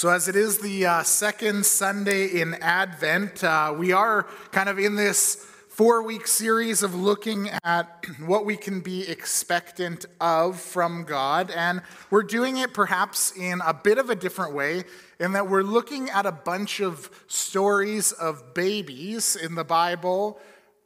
So, 0.00 0.08
as 0.08 0.28
it 0.28 0.34
is 0.34 0.56
the 0.56 0.86
uh, 0.86 1.02
second 1.02 1.66
Sunday 1.66 2.40
in 2.40 2.54
Advent, 2.54 3.44
uh, 3.44 3.74
we 3.76 3.92
are 3.92 4.26
kind 4.50 4.70
of 4.70 4.78
in 4.78 4.94
this 4.94 5.34
four 5.68 6.02
week 6.02 6.26
series 6.26 6.82
of 6.82 6.94
looking 6.94 7.50
at 7.64 8.06
what 8.24 8.46
we 8.46 8.56
can 8.56 8.80
be 8.80 9.06
expectant 9.06 10.06
of 10.18 10.58
from 10.58 11.04
God. 11.04 11.50
And 11.50 11.82
we're 12.08 12.22
doing 12.22 12.56
it 12.56 12.72
perhaps 12.72 13.36
in 13.36 13.60
a 13.60 13.74
bit 13.74 13.98
of 13.98 14.08
a 14.08 14.14
different 14.14 14.54
way, 14.54 14.84
in 15.18 15.32
that 15.32 15.50
we're 15.50 15.62
looking 15.62 16.08
at 16.08 16.24
a 16.24 16.32
bunch 16.32 16.80
of 16.80 17.10
stories 17.26 18.10
of 18.12 18.54
babies 18.54 19.36
in 19.36 19.54
the 19.54 19.64
Bible, 19.64 20.40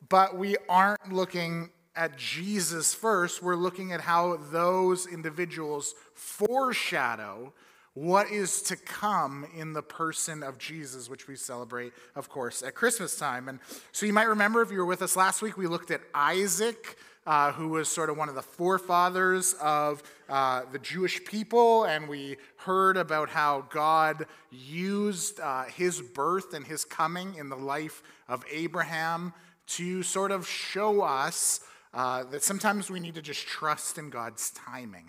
but 0.08 0.36
we 0.36 0.56
aren't 0.68 1.12
looking 1.12 1.70
at 1.94 2.18
Jesus 2.18 2.92
first. 2.92 3.44
We're 3.44 3.54
looking 3.54 3.92
at 3.92 4.00
how 4.00 4.38
those 4.50 5.06
individuals 5.06 5.94
foreshadow 6.14 7.52
what 7.94 8.30
is 8.30 8.60
to 8.62 8.76
come 8.76 9.46
in 9.56 9.72
the 9.72 9.82
person 9.82 10.42
of 10.42 10.58
Jesus, 10.58 11.08
which 11.08 11.28
we 11.28 11.36
celebrate, 11.36 11.92
of 12.16 12.28
course, 12.28 12.62
at 12.62 12.74
Christmas 12.74 13.16
time. 13.16 13.48
And 13.48 13.60
so 13.92 14.04
you 14.04 14.12
might 14.12 14.28
remember 14.28 14.62
if 14.62 14.70
you 14.70 14.78
were 14.78 14.84
with 14.84 15.02
us 15.02 15.16
last 15.16 15.42
week, 15.42 15.56
we 15.56 15.66
looked 15.66 15.90
at 15.90 16.00
Isaac. 16.14 16.96
Uh, 17.26 17.52
who 17.52 17.70
was 17.70 17.88
sort 17.88 18.10
of 18.10 18.18
one 18.18 18.28
of 18.28 18.34
the 18.34 18.42
forefathers 18.42 19.54
of 19.54 20.02
uh, 20.28 20.60
the 20.72 20.78
Jewish 20.78 21.24
people, 21.24 21.84
and 21.84 22.06
we 22.06 22.36
heard 22.56 22.98
about 22.98 23.30
how 23.30 23.64
God 23.70 24.26
used 24.50 25.40
uh, 25.40 25.64
his 25.64 26.02
birth 26.02 26.52
and 26.52 26.66
his 26.66 26.84
coming 26.84 27.36
in 27.36 27.48
the 27.48 27.56
life 27.56 28.02
of 28.28 28.44
Abraham 28.52 29.32
to 29.68 30.02
sort 30.02 30.32
of 30.32 30.46
show 30.46 31.00
us 31.00 31.60
uh, 31.94 32.24
that 32.24 32.42
sometimes 32.42 32.90
we 32.90 33.00
need 33.00 33.14
to 33.14 33.22
just 33.22 33.46
trust 33.46 33.96
in 33.96 34.10
God's 34.10 34.50
timing. 34.50 35.08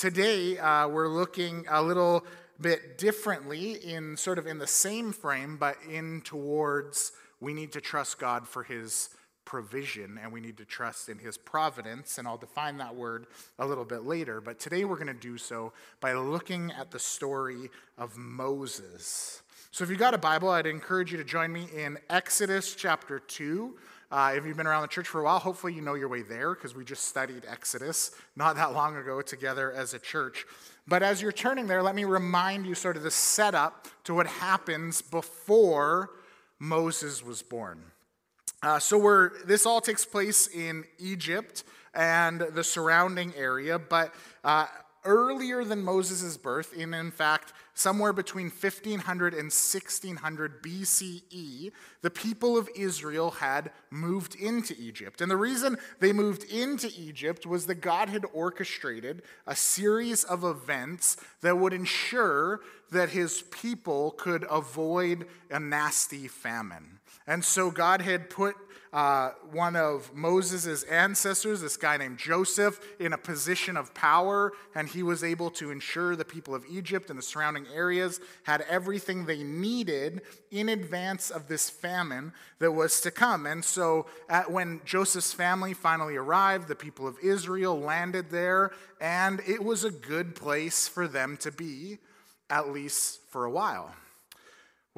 Today, 0.00 0.56
uh, 0.56 0.88
we're 0.88 1.08
looking 1.08 1.66
a 1.68 1.82
little 1.82 2.24
bit 2.58 2.96
differently 2.96 3.72
in 3.72 4.16
sort 4.16 4.38
of 4.38 4.46
in 4.46 4.56
the 4.56 4.66
same 4.66 5.12
frame, 5.12 5.58
but 5.58 5.76
in 5.90 6.22
towards 6.22 7.12
we 7.38 7.52
need 7.52 7.70
to 7.72 7.82
trust 7.82 8.18
God 8.18 8.48
for 8.48 8.62
his 8.62 9.10
provision 9.44 10.18
and 10.22 10.32
we 10.32 10.40
need 10.40 10.56
to 10.56 10.64
trust 10.64 11.10
in 11.10 11.18
his 11.18 11.36
providence. 11.36 12.16
And 12.16 12.26
I'll 12.26 12.38
define 12.38 12.78
that 12.78 12.96
word 12.96 13.26
a 13.58 13.66
little 13.66 13.84
bit 13.84 14.06
later. 14.06 14.40
But 14.40 14.58
today 14.58 14.86
we're 14.86 14.96
going 14.96 15.08
to 15.08 15.12
do 15.12 15.36
so 15.36 15.74
by 16.00 16.14
looking 16.14 16.72
at 16.72 16.90
the 16.90 16.98
story 16.98 17.68
of 17.98 18.16
Moses. 18.16 19.42
So 19.70 19.84
if 19.84 19.90
you've 19.90 19.98
got 19.98 20.14
a 20.14 20.18
Bible, 20.18 20.48
I'd 20.48 20.64
encourage 20.64 21.12
you 21.12 21.18
to 21.18 21.24
join 21.24 21.52
me 21.52 21.66
in 21.76 21.98
Exodus 22.08 22.74
chapter 22.74 23.18
2. 23.18 23.76
Uh, 24.10 24.32
if 24.34 24.44
you've 24.44 24.56
been 24.56 24.66
around 24.66 24.82
the 24.82 24.88
church 24.88 25.06
for 25.06 25.20
a 25.20 25.24
while, 25.24 25.38
hopefully 25.38 25.72
you 25.72 25.80
know 25.80 25.94
your 25.94 26.08
way 26.08 26.22
there 26.22 26.54
because 26.54 26.74
we 26.74 26.84
just 26.84 27.04
studied 27.04 27.44
Exodus 27.48 28.10
not 28.34 28.56
that 28.56 28.72
long 28.72 28.96
ago 28.96 29.22
together 29.22 29.70
as 29.72 29.94
a 29.94 29.98
church. 30.00 30.46
But 30.88 31.04
as 31.04 31.22
you're 31.22 31.30
turning 31.30 31.68
there, 31.68 31.82
let 31.82 31.94
me 31.94 32.04
remind 32.04 32.66
you 32.66 32.74
sort 32.74 32.96
of 32.96 33.04
the 33.04 33.10
setup 33.10 33.86
to 34.04 34.14
what 34.14 34.26
happens 34.26 35.00
before 35.00 36.10
Moses 36.58 37.24
was 37.24 37.42
born. 37.42 37.82
Uh, 38.62 38.80
so 38.80 38.98
we're, 38.98 39.30
this 39.44 39.64
all 39.64 39.80
takes 39.80 40.04
place 40.04 40.48
in 40.48 40.84
Egypt 40.98 41.62
and 41.94 42.40
the 42.40 42.64
surrounding 42.64 43.32
area, 43.36 43.78
but 43.78 44.12
uh, 44.44 44.66
earlier 45.04 45.64
than 45.64 45.82
Moses' 45.82 46.36
birth, 46.36 46.72
in 46.72 46.94
in 46.94 47.10
fact, 47.10 47.52
somewhere 47.74 48.12
between 48.12 48.46
1500 48.46 49.32
and 49.32 49.44
1600 49.44 50.62
BCE, 50.62 51.72
the 52.02 52.10
people 52.10 52.56
of 52.56 52.68
Israel 52.76 53.30
had 53.32 53.70
moved 53.90 54.34
into 54.34 54.74
Egypt. 54.78 55.20
And 55.20 55.30
the 55.30 55.36
reason 55.36 55.76
they 55.98 56.12
moved 56.12 56.44
into 56.44 56.90
Egypt 56.96 57.46
was 57.46 57.66
that 57.66 57.76
God 57.76 58.08
had 58.08 58.24
orchestrated 58.32 59.22
a 59.46 59.56
series 59.56 60.24
of 60.24 60.44
events 60.44 61.16
that 61.40 61.58
would 61.58 61.72
ensure 61.72 62.60
that 62.92 63.10
his 63.10 63.42
people 63.50 64.12
could 64.12 64.44
avoid 64.50 65.26
a 65.50 65.58
nasty 65.58 66.28
famine. 66.28 66.99
And 67.30 67.44
so 67.44 67.70
God 67.70 68.00
had 68.00 68.28
put 68.28 68.56
uh, 68.92 69.30
one 69.52 69.76
of 69.76 70.12
Moses' 70.12 70.82
ancestors, 70.82 71.60
this 71.60 71.76
guy 71.76 71.96
named 71.96 72.18
Joseph, 72.18 72.80
in 72.98 73.12
a 73.12 73.18
position 73.18 73.76
of 73.76 73.94
power, 73.94 74.52
and 74.74 74.88
he 74.88 75.04
was 75.04 75.22
able 75.22 75.48
to 75.52 75.70
ensure 75.70 76.16
the 76.16 76.24
people 76.24 76.56
of 76.56 76.64
Egypt 76.68 77.08
and 77.08 77.16
the 77.16 77.22
surrounding 77.22 77.66
areas 77.72 78.18
had 78.42 78.62
everything 78.62 79.26
they 79.26 79.44
needed 79.44 80.22
in 80.50 80.68
advance 80.68 81.30
of 81.30 81.46
this 81.46 81.70
famine 81.70 82.32
that 82.58 82.72
was 82.72 83.00
to 83.02 83.12
come. 83.12 83.46
And 83.46 83.64
so, 83.64 84.06
at, 84.28 84.50
when 84.50 84.80
Joseph's 84.84 85.32
family 85.32 85.72
finally 85.72 86.16
arrived, 86.16 86.66
the 86.66 86.74
people 86.74 87.06
of 87.06 87.16
Israel 87.22 87.78
landed 87.78 88.30
there, 88.30 88.72
and 89.00 89.40
it 89.46 89.62
was 89.62 89.84
a 89.84 89.92
good 89.92 90.34
place 90.34 90.88
for 90.88 91.06
them 91.06 91.36
to 91.42 91.52
be, 91.52 91.98
at 92.50 92.70
least 92.70 93.20
for 93.30 93.44
a 93.44 93.50
while. 93.52 93.94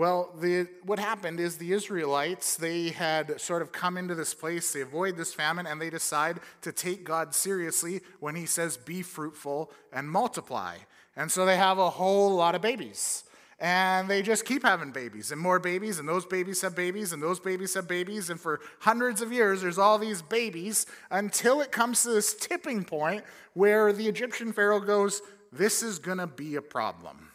Well, 0.03 0.35
the, 0.37 0.67
what 0.85 0.99
happened 0.99 1.39
is 1.39 1.59
the 1.59 1.73
Israelites, 1.73 2.57
they 2.57 2.89
had 2.89 3.41
sort 3.41 3.63
of 3.63 3.71
come 3.71 3.97
into 3.97 4.17
this 4.17 4.35
place, 4.35 4.73
they 4.73 4.81
avoid 4.81 5.17
this 5.17 5.33
famine, 5.33 5.65
and 5.65 5.81
they 5.81 5.91
decide 5.91 6.41
to 6.63 6.73
take 6.73 7.05
God 7.05 7.37
seriously 7.37 8.01
when 8.19 8.35
he 8.35 8.45
says, 8.45 8.77
be 8.77 9.03
fruitful 9.03 9.71
and 9.93 10.11
multiply. 10.11 10.79
And 11.15 11.31
so 11.31 11.47
they 11.47 11.57
have 11.57 11.79
a 11.79 11.89
whole 11.89 12.35
lot 12.35 12.57
of 12.57 12.63
babies. 12.63 13.23
And 13.61 14.11
they 14.11 14.23
just 14.23 14.45
keep 14.45 14.65
having 14.65 14.91
babies 14.91 15.31
and 15.31 15.41
more 15.41 15.61
babies, 15.61 16.01
and 16.01 16.09
those 16.09 16.27
babies 16.27 16.63
have 16.63 16.75
babies, 16.75 17.13
and 17.13 17.23
those 17.23 17.39
babies 17.39 17.75
have 17.75 17.87
babies. 17.87 18.29
And 18.29 18.41
for 18.41 18.59
hundreds 18.81 19.23
of 19.23 19.33
years, 19.33 19.63
there's 19.63 19.79
all 19.79 19.99
these 19.99 20.21
babies 20.21 20.85
until 21.13 21.61
it 21.61 21.71
comes 21.71 22.03
to 22.03 22.11
this 22.11 22.35
tipping 22.35 22.83
point 22.83 23.23
where 23.55 23.93
the 23.93 24.09
Egyptian 24.09 24.53
Pharaoh 24.53 24.81
goes, 24.81 25.23
This 25.53 25.81
is 25.81 26.01
going 26.01 26.19
to 26.19 26.27
be 26.27 26.57
a 26.57 26.63
problem. 26.63 27.29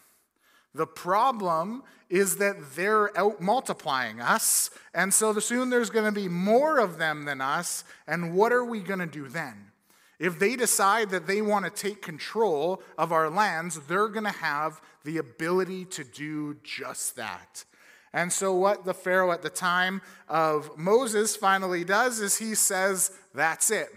The 0.74 0.86
problem 0.86 1.82
is 2.08 2.36
that 2.36 2.56
they're 2.74 3.16
out 3.18 3.40
multiplying 3.40 4.20
us. 4.20 4.70
And 4.94 5.12
so 5.12 5.38
soon 5.38 5.70
there's 5.70 5.90
going 5.90 6.06
to 6.06 6.12
be 6.12 6.28
more 6.28 6.78
of 6.78 6.98
them 6.98 7.24
than 7.24 7.40
us. 7.40 7.84
And 8.06 8.34
what 8.34 8.52
are 8.52 8.64
we 8.64 8.80
going 8.80 9.00
to 9.00 9.06
do 9.06 9.28
then? 9.28 9.72
If 10.18 10.38
they 10.38 10.56
decide 10.56 11.10
that 11.10 11.26
they 11.26 11.42
want 11.42 11.64
to 11.64 11.70
take 11.70 12.02
control 12.02 12.82
of 12.96 13.12
our 13.12 13.30
lands, 13.30 13.78
they're 13.86 14.08
going 14.08 14.24
to 14.24 14.30
have 14.30 14.80
the 15.04 15.18
ability 15.18 15.84
to 15.86 16.04
do 16.04 16.56
just 16.64 17.14
that. 17.16 17.64
And 18.12 18.32
so, 18.32 18.54
what 18.54 18.84
the 18.84 18.94
Pharaoh 18.94 19.32
at 19.32 19.42
the 19.42 19.50
time 19.50 20.00
of 20.28 20.76
Moses 20.76 21.36
finally 21.36 21.84
does 21.84 22.20
is 22.20 22.38
he 22.38 22.54
says, 22.54 23.12
That's 23.34 23.70
it. 23.70 23.88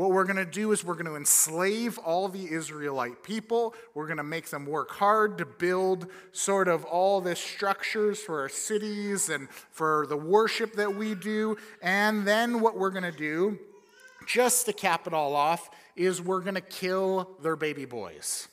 What 0.00 0.12
we're 0.12 0.24
going 0.24 0.36
to 0.36 0.46
do 0.46 0.72
is 0.72 0.82
we're 0.82 0.94
going 0.94 1.04
to 1.04 1.16
enslave 1.16 1.98
all 1.98 2.26
the 2.28 2.50
Israelite 2.50 3.22
people. 3.22 3.74
We're 3.92 4.06
going 4.06 4.16
to 4.16 4.22
make 4.22 4.48
them 4.48 4.64
work 4.64 4.92
hard 4.92 5.36
to 5.36 5.44
build 5.44 6.06
sort 6.32 6.68
of 6.68 6.86
all 6.86 7.20
the 7.20 7.36
structures 7.36 8.18
for 8.18 8.40
our 8.40 8.48
cities 8.48 9.28
and 9.28 9.50
for 9.50 10.06
the 10.08 10.16
worship 10.16 10.72
that 10.76 10.96
we 10.96 11.14
do. 11.14 11.58
And 11.82 12.26
then 12.26 12.60
what 12.60 12.78
we're 12.78 12.88
going 12.88 13.12
to 13.12 13.12
do, 13.12 13.58
just 14.26 14.64
to 14.64 14.72
cap 14.72 15.06
it 15.06 15.12
all 15.12 15.36
off, 15.36 15.68
is 15.96 16.18
we're 16.18 16.40
going 16.40 16.54
to 16.54 16.62
kill 16.62 17.36
their 17.42 17.56
baby 17.56 17.84
boys. 17.84 18.48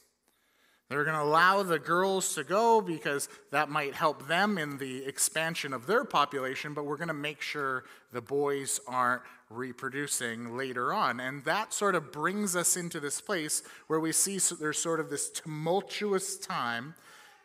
They're 0.89 1.05
going 1.05 1.17
to 1.17 1.23
allow 1.23 1.63
the 1.63 1.79
girls 1.79 2.35
to 2.35 2.43
go 2.43 2.81
because 2.81 3.29
that 3.51 3.69
might 3.69 3.93
help 3.93 4.27
them 4.27 4.57
in 4.57 4.77
the 4.77 5.05
expansion 5.05 5.73
of 5.73 5.85
their 5.85 6.03
population, 6.03 6.73
but 6.73 6.85
we're 6.85 6.97
going 6.97 7.07
to 7.07 7.13
make 7.13 7.41
sure 7.41 7.85
the 8.11 8.21
boys 8.21 8.81
aren't 8.85 9.21
reproducing 9.49 10.57
later 10.57 10.93
on. 10.93 11.19
And 11.19 11.43
that 11.45 11.73
sort 11.73 11.95
of 11.95 12.11
brings 12.11 12.55
us 12.55 12.75
into 12.75 12.99
this 12.99 13.21
place 13.21 13.63
where 13.87 13.99
we 13.99 14.11
see 14.11 14.39
there's 14.59 14.79
sort 14.79 14.99
of 14.99 15.09
this 15.09 15.29
tumultuous 15.29 16.37
time 16.37 16.95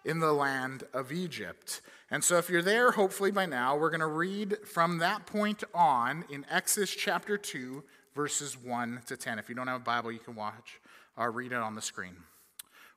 in 0.04 0.20
the 0.20 0.32
land 0.32 0.84
of 0.92 1.12
Egypt. 1.12 1.80
And 2.10 2.22
so, 2.22 2.36
if 2.36 2.50
you're 2.50 2.62
there, 2.62 2.90
hopefully 2.90 3.30
by 3.30 3.46
now, 3.46 3.76
we're 3.76 3.90
going 3.90 4.00
to 4.00 4.06
read 4.06 4.58
from 4.64 4.98
that 4.98 5.26
point 5.26 5.64
on 5.74 6.24
in 6.28 6.44
Exodus 6.50 6.90
chapter 6.90 7.38
2, 7.38 7.82
verses 8.14 8.56
1 8.56 9.02
to 9.06 9.16
10. 9.16 9.38
If 9.38 9.48
you 9.48 9.54
don't 9.54 9.68
have 9.68 9.80
a 9.80 9.84
Bible, 9.84 10.12
you 10.12 10.18
can 10.18 10.34
watch 10.34 10.80
or 11.16 11.30
read 11.30 11.52
it 11.52 11.58
on 11.58 11.74
the 11.74 11.82
screen. 11.82 12.16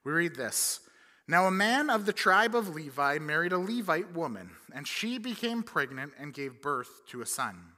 We 0.04 0.12
read 0.12 0.36
this 0.36 0.82
Now, 1.28 1.46
a 1.46 1.52
man 1.52 1.90
of 1.90 2.06
the 2.06 2.14
tribe 2.14 2.56
of 2.56 2.76
Levi 2.76 3.20
married 3.20 3.54
a 3.54 3.60
Levite 3.60 4.14
woman, 4.14 4.52
and 4.74 4.88
she 4.88 5.18
became 5.18 5.64
pregnant 5.64 6.14
and 6.20 6.34
gave 6.34 6.62
birth 6.62 7.02
to 7.08 7.22
a 7.22 7.26
son. 7.26 7.75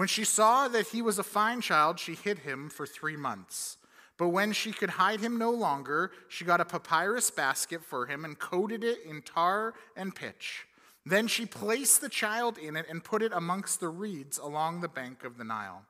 When 0.00 0.08
she 0.08 0.24
saw 0.24 0.66
that 0.68 0.86
he 0.86 1.02
was 1.02 1.18
a 1.18 1.22
fine 1.22 1.60
child, 1.60 1.98
she 1.98 2.14
hid 2.14 2.38
him 2.38 2.70
for 2.70 2.86
three 2.86 3.18
months. 3.18 3.76
But 4.16 4.28
when 4.28 4.54
she 4.54 4.72
could 4.72 4.88
hide 4.88 5.20
him 5.20 5.36
no 5.36 5.50
longer, 5.50 6.10
she 6.26 6.46
got 6.46 6.58
a 6.58 6.64
papyrus 6.64 7.30
basket 7.30 7.84
for 7.84 8.06
him 8.06 8.24
and 8.24 8.38
coated 8.38 8.82
it 8.82 9.00
in 9.06 9.20
tar 9.20 9.74
and 9.94 10.14
pitch. 10.14 10.64
Then 11.04 11.28
she 11.28 11.44
placed 11.44 12.00
the 12.00 12.08
child 12.08 12.56
in 12.56 12.76
it 12.76 12.86
and 12.88 13.04
put 13.04 13.20
it 13.20 13.32
amongst 13.34 13.78
the 13.78 13.90
reeds 13.90 14.38
along 14.38 14.80
the 14.80 14.88
bank 14.88 15.22
of 15.22 15.36
the 15.36 15.44
Nile. 15.44 15.84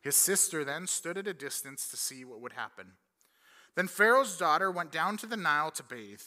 His 0.00 0.16
sister 0.16 0.64
then 0.64 0.86
stood 0.86 1.18
at 1.18 1.28
a 1.28 1.34
distance 1.34 1.88
to 1.88 1.98
see 1.98 2.24
what 2.24 2.40
would 2.40 2.54
happen. 2.54 2.92
Then 3.74 3.86
Pharaoh's 3.86 4.38
daughter 4.38 4.70
went 4.70 4.92
down 4.92 5.18
to 5.18 5.26
the 5.26 5.36
Nile 5.36 5.72
to 5.72 5.82
bathe, 5.82 6.22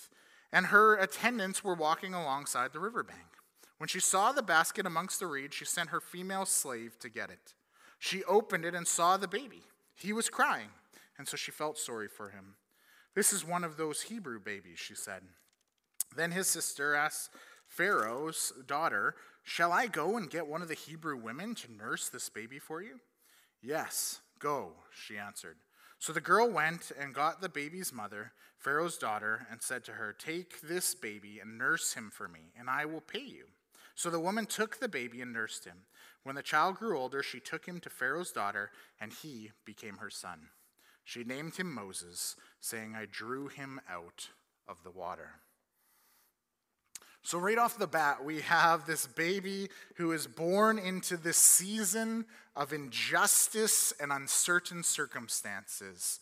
and 0.51 0.67
her 0.67 0.95
attendants 0.95 1.63
were 1.63 1.73
walking 1.73 2.13
alongside 2.13 2.71
the 2.71 2.79
riverbank. 2.79 3.25
When 3.77 3.87
she 3.87 3.99
saw 3.99 4.31
the 4.31 4.41
basket 4.41 4.85
amongst 4.85 5.19
the 5.19 5.27
reeds, 5.27 5.55
she 5.55 5.65
sent 5.65 5.89
her 5.89 5.99
female 5.99 6.45
slave 6.45 6.97
to 6.99 7.09
get 7.09 7.29
it. 7.29 7.53
She 7.99 8.23
opened 8.23 8.65
it 8.65 8.75
and 8.75 8.87
saw 8.87 9.17
the 9.17 9.27
baby. 9.27 9.63
He 9.95 10.13
was 10.13 10.29
crying, 10.29 10.69
and 11.17 11.27
so 11.27 11.37
she 11.37 11.51
felt 11.51 11.77
sorry 11.77 12.07
for 12.07 12.29
him. 12.29 12.55
This 13.15 13.31
is 13.31 13.45
one 13.47 13.63
of 13.63 13.77
those 13.77 14.03
Hebrew 14.03 14.39
babies, 14.39 14.79
she 14.79 14.95
said. 14.95 15.23
Then 16.15 16.31
his 16.31 16.47
sister 16.47 16.95
asked 16.95 17.31
Pharaoh's 17.67 18.53
daughter, 18.67 19.15
Shall 19.43 19.71
I 19.71 19.87
go 19.87 20.17
and 20.17 20.29
get 20.29 20.47
one 20.47 20.61
of 20.61 20.67
the 20.67 20.73
Hebrew 20.73 21.17
women 21.17 21.55
to 21.55 21.71
nurse 21.71 22.09
this 22.09 22.29
baby 22.29 22.59
for 22.59 22.81
you? 22.81 22.99
Yes, 23.61 24.19
go, 24.39 24.71
she 24.91 25.17
answered. 25.17 25.57
So 25.99 26.13
the 26.13 26.21
girl 26.21 26.49
went 26.49 26.91
and 26.99 27.13
got 27.13 27.41
the 27.41 27.49
baby's 27.49 27.93
mother, 27.93 28.33
Pharaoh's 28.57 28.97
daughter, 28.97 29.47
and 29.49 29.61
said 29.61 29.83
to 29.85 29.93
her, 29.93 30.13
Take 30.13 30.61
this 30.61 30.93
baby 30.95 31.39
and 31.39 31.57
nurse 31.57 31.93
him 31.93 32.09
for 32.11 32.27
me, 32.27 32.51
and 32.57 32.69
I 32.69 32.85
will 32.85 33.01
pay 33.01 33.23
you. 33.23 33.45
So 33.95 34.09
the 34.09 34.19
woman 34.19 34.45
took 34.45 34.79
the 34.79 34.89
baby 34.89 35.21
and 35.21 35.33
nursed 35.33 35.65
him. 35.65 35.85
When 36.23 36.35
the 36.35 36.43
child 36.43 36.75
grew 36.75 36.97
older, 36.97 37.23
she 37.23 37.39
took 37.39 37.65
him 37.65 37.79
to 37.79 37.89
Pharaoh's 37.89 38.31
daughter, 38.31 38.71
and 38.99 39.13
he 39.13 39.51
became 39.63 39.97
her 39.97 40.09
son. 40.09 40.49
She 41.05 41.23
named 41.23 41.55
him 41.55 41.73
Moses, 41.73 42.35
saying, 42.59 42.95
I 42.95 43.05
drew 43.05 43.47
him 43.47 43.79
out 43.89 44.29
of 44.67 44.83
the 44.83 44.91
water. 44.91 45.39
So, 47.21 47.39
right 47.39 47.57
off 47.57 47.77
the 47.77 47.87
bat, 47.87 48.23
we 48.23 48.41
have 48.41 48.85
this 48.85 49.07
baby 49.07 49.69
who 49.95 50.11
is 50.11 50.27
born 50.27 50.77
into 50.77 51.17
this 51.17 51.37
season 51.37 52.25
of 52.55 52.71
injustice 52.71 53.93
and 53.99 54.11
uncertain 54.11 54.83
circumstances. 54.83 56.19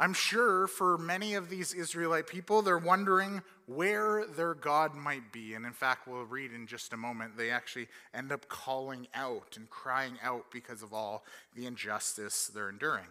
I'm 0.00 0.14
sure 0.14 0.66
for 0.66 0.96
many 0.96 1.34
of 1.34 1.50
these 1.50 1.74
Israelite 1.74 2.26
people, 2.26 2.62
they're 2.62 2.78
wondering 2.78 3.42
where 3.66 4.24
their 4.26 4.54
God 4.54 4.94
might 4.94 5.30
be. 5.30 5.52
And 5.52 5.66
in 5.66 5.74
fact, 5.74 6.08
we'll 6.08 6.24
read 6.24 6.54
in 6.54 6.66
just 6.66 6.94
a 6.94 6.96
moment, 6.96 7.36
they 7.36 7.50
actually 7.50 7.86
end 8.14 8.32
up 8.32 8.48
calling 8.48 9.08
out 9.14 9.58
and 9.58 9.68
crying 9.68 10.14
out 10.22 10.46
because 10.50 10.82
of 10.82 10.94
all 10.94 11.22
the 11.54 11.66
injustice 11.66 12.50
they're 12.54 12.70
enduring. 12.70 13.04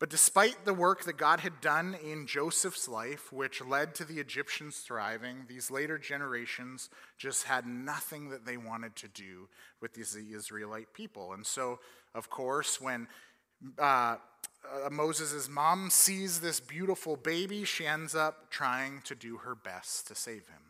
But 0.00 0.10
despite 0.10 0.64
the 0.64 0.74
work 0.74 1.04
that 1.04 1.16
God 1.16 1.40
had 1.40 1.60
done 1.60 1.96
in 2.04 2.26
Joseph's 2.26 2.88
life, 2.88 3.32
which 3.32 3.64
led 3.64 3.94
to 3.96 4.04
the 4.04 4.18
Egyptians 4.18 4.78
thriving, 4.78 5.44
these 5.48 5.70
later 5.70 5.96
generations 5.96 6.90
just 7.18 7.44
had 7.44 7.66
nothing 7.68 8.30
that 8.30 8.44
they 8.44 8.56
wanted 8.56 8.96
to 8.96 9.06
do 9.06 9.48
with 9.80 9.94
these 9.94 10.16
Israelite 10.16 10.92
people. 10.92 11.34
And 11.34 11.46
so, 11.46 11.78
of 12.16 12.30
course, 12.30 12.80
when 12.80 13.06
uh, 13.78 14.16
uh, 14.86 14.90
Moses' 14.90 15.48
mom 15.48 15.90
sees 15.90 16.40
this 16.40 16.60
beautiful 16.60 17.16
baby, 17.16 17.64
she 17.64 17.86
ends 17.86 18.14
up 18.14 18.50
trying 18.50 19.00
to 19.04 19.14
do 19.14 19.38
her 19.38 19.54
best 19.54 20.06
to 20.08 20.14
save 20.14 20.46
him. 20.48 20.62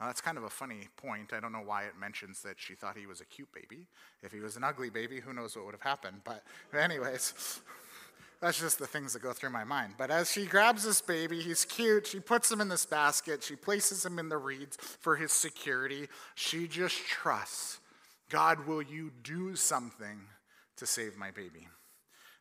Now, 0.00 0.06
that's 0.06 0.20
kind 0.20 0.36
of 0.36 0.44
a 0.44 0.50
funny 0.50 0.88
point. 0.96 1.32
I 1.32 1.40
don't 1.40 1.52
know 1.52 1.62
why 1.64 1.84
it 1.84 1.98
mentions 1.98 2.42
that 2.42 2.56
she 2.58 2.74
thought 2.74 2.98
he 2.98 3.06
was 3.06 3.20
a 3.20 3.24
cute 3.24 3.48
baby. 3.52 3.86
If 4.22 4.32
he 4.32 4.40
was 4.40 4.56
an 4.56 4.64
ugly 4.64 4.90
baby, 4.90 5.20
who 5.20 5.32
knows 5.32 5.56
what 5.56 5.64
would 5.64 5.74
have 5.74 5.80
happened. 5.80 6.20
But, 6.22 6.42
anyways, 6.78 7.60
that's 8.40 8.60
just 8.60 8.78
the 8.78 8.86
things 8.86 9.14
that 9.14 9.22
go 9.22 9.32
through 9.32 9.50
my 9.50 9.64
mind. 9.64 9.94
But 9.96 10.10
as 10.10 10.30
she 10.30 10.44
grabs 10.44 10.84
this 10.84 11.00
baby, 11.00 11.40
he's 11.40 11.64
cute. 11.64 12.06
She 12.06 12.20
puts 12.20 12.52
him 12.52 12.60
in 12.60 12.68
this 12.68 12.84
basket. 12.84 13.42
She 13.42 13.56
places 13.56 14.04
him 14.04 14.18
in 14.18 14.28
the 14.28 14.36
reeds 14.36 14.76
for 14.76 15.16
his 15.16 15.32
security. 15.32 16.08
She 16.34 16.68
just 16.68 16.96
trusts 17.06 17.80
God, 18.28 18.66
will 18.66 18.82
you 18.82 19.12
do 19.22 19.54
something 19.54 20.20
to 20.76 20.86
save 20.86 21.16
my 21.16 21.30
baby? 21.30 21.68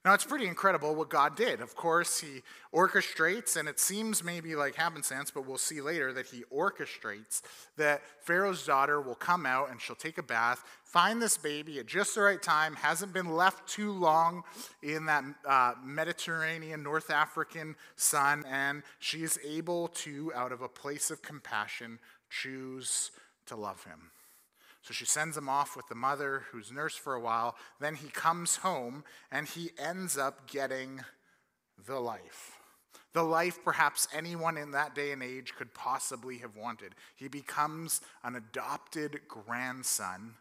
Now, 0.05 0.13
it's 0.13 0.23
pretty 0.23 0.45
incredible 0.45 0.93
what 0.93 1.09
God 1.09 1.35
did. 1.35 1.61
Of 1.61 1.75
course, 1.75 2.19
He 2.19 2.43
orchestrates, 2.71 3.57
and 3.57 3.67
it 3.67 3.79
seems 3.79 4.23
maybe 4.23 4.55
like 4.55 4.75
happenstance, 4.75 5.31
but 5.31 5.47
we'll 5.47 5.57
see 5.57 5.81
later 5.81 6.13
that 6.13 6.27
He 6.27 6.43
orchestrates 6.55 7.41
that 7.75 8.03
Pharaoh's 8.21 8.63
daughter 8.63 9.01
will 9.01 9.15
come 9.15 9.47
out 9.47 9.71
and 9.71 9.81
she'll 9.81 9.95
take 9.95 10.19
a 10.19 10.23
bath, 10.23 10.63
find 10.83 11.19
this 11.19 11.37
baby 11.39 11.79
at 11.79 11.87
just 11.87 12.13
the 12.13 12.21
right 12.21 12.41
time, 12.41 12.75
hasn't 12.75 13.13
been 13.13 13.35
left 13.35 13.67
too 13.67 13.91
long 13.91 14.43
in 14.83 15.07
that 15.07 15.23
uh, 15.43 15.73
Mediterranean, 15.83 16.83
North 16.83 17.09
African 17.09 17.75
sun, 17.95 18.45
and 18.47 18.83
she 18.99 19.23
is 19.23 19.39
able 19.43 19.87
to, 19.87 20.31
out 20.35 20.51
of 20.51 20.61
a 20.61 20.69
place 20.69 21.09
of 21.09 21.23
compassion, 21.23 21.97
choose 22.29 23.09
to 23.47 23.55
love 23.55 23.83
him. 23.85 24.11
So 24.85 24.93
she 24.93 25.05
sends 25.05 25.35
him 25.35 25.49
off 25.49 25.75
with 25.75 25.87
the 25.87 25.95
mother 25.95 26.43
who's 26.51 26.71
nursed 26.71 26.99
for 26.99 27.15
a 27.15 27.19
while. 27.19 27.55
Then 27.79 27.95
he 27.95 28.09
comes 28.09 28.57
home 28.57 29.03
and 29.31 29.47
he 29.47 29.71
ends 29.79 30.15
up 30.15 30.47
getting 30.47 31.01
the 31.87 31.99
life. 31.99 32.59
The 33.13 33.23
life 33.23 33.63
perhaps 33.65 34.07
anyone 34.13 34.57
in 34.57 34.71
that 34.71 34.93
day 34.93 35.11
and 35.11 35.23
age 35.23 35.55
could 35.55 35.73
possibly 35.73 36.37
have 36.37 36.55
wanted. 36.55 36.93
He 37.15 37.27
becomes 37.27 37.99
an 38.23 38.35
adopted 38.35 39.21
grandson 39.27 40.35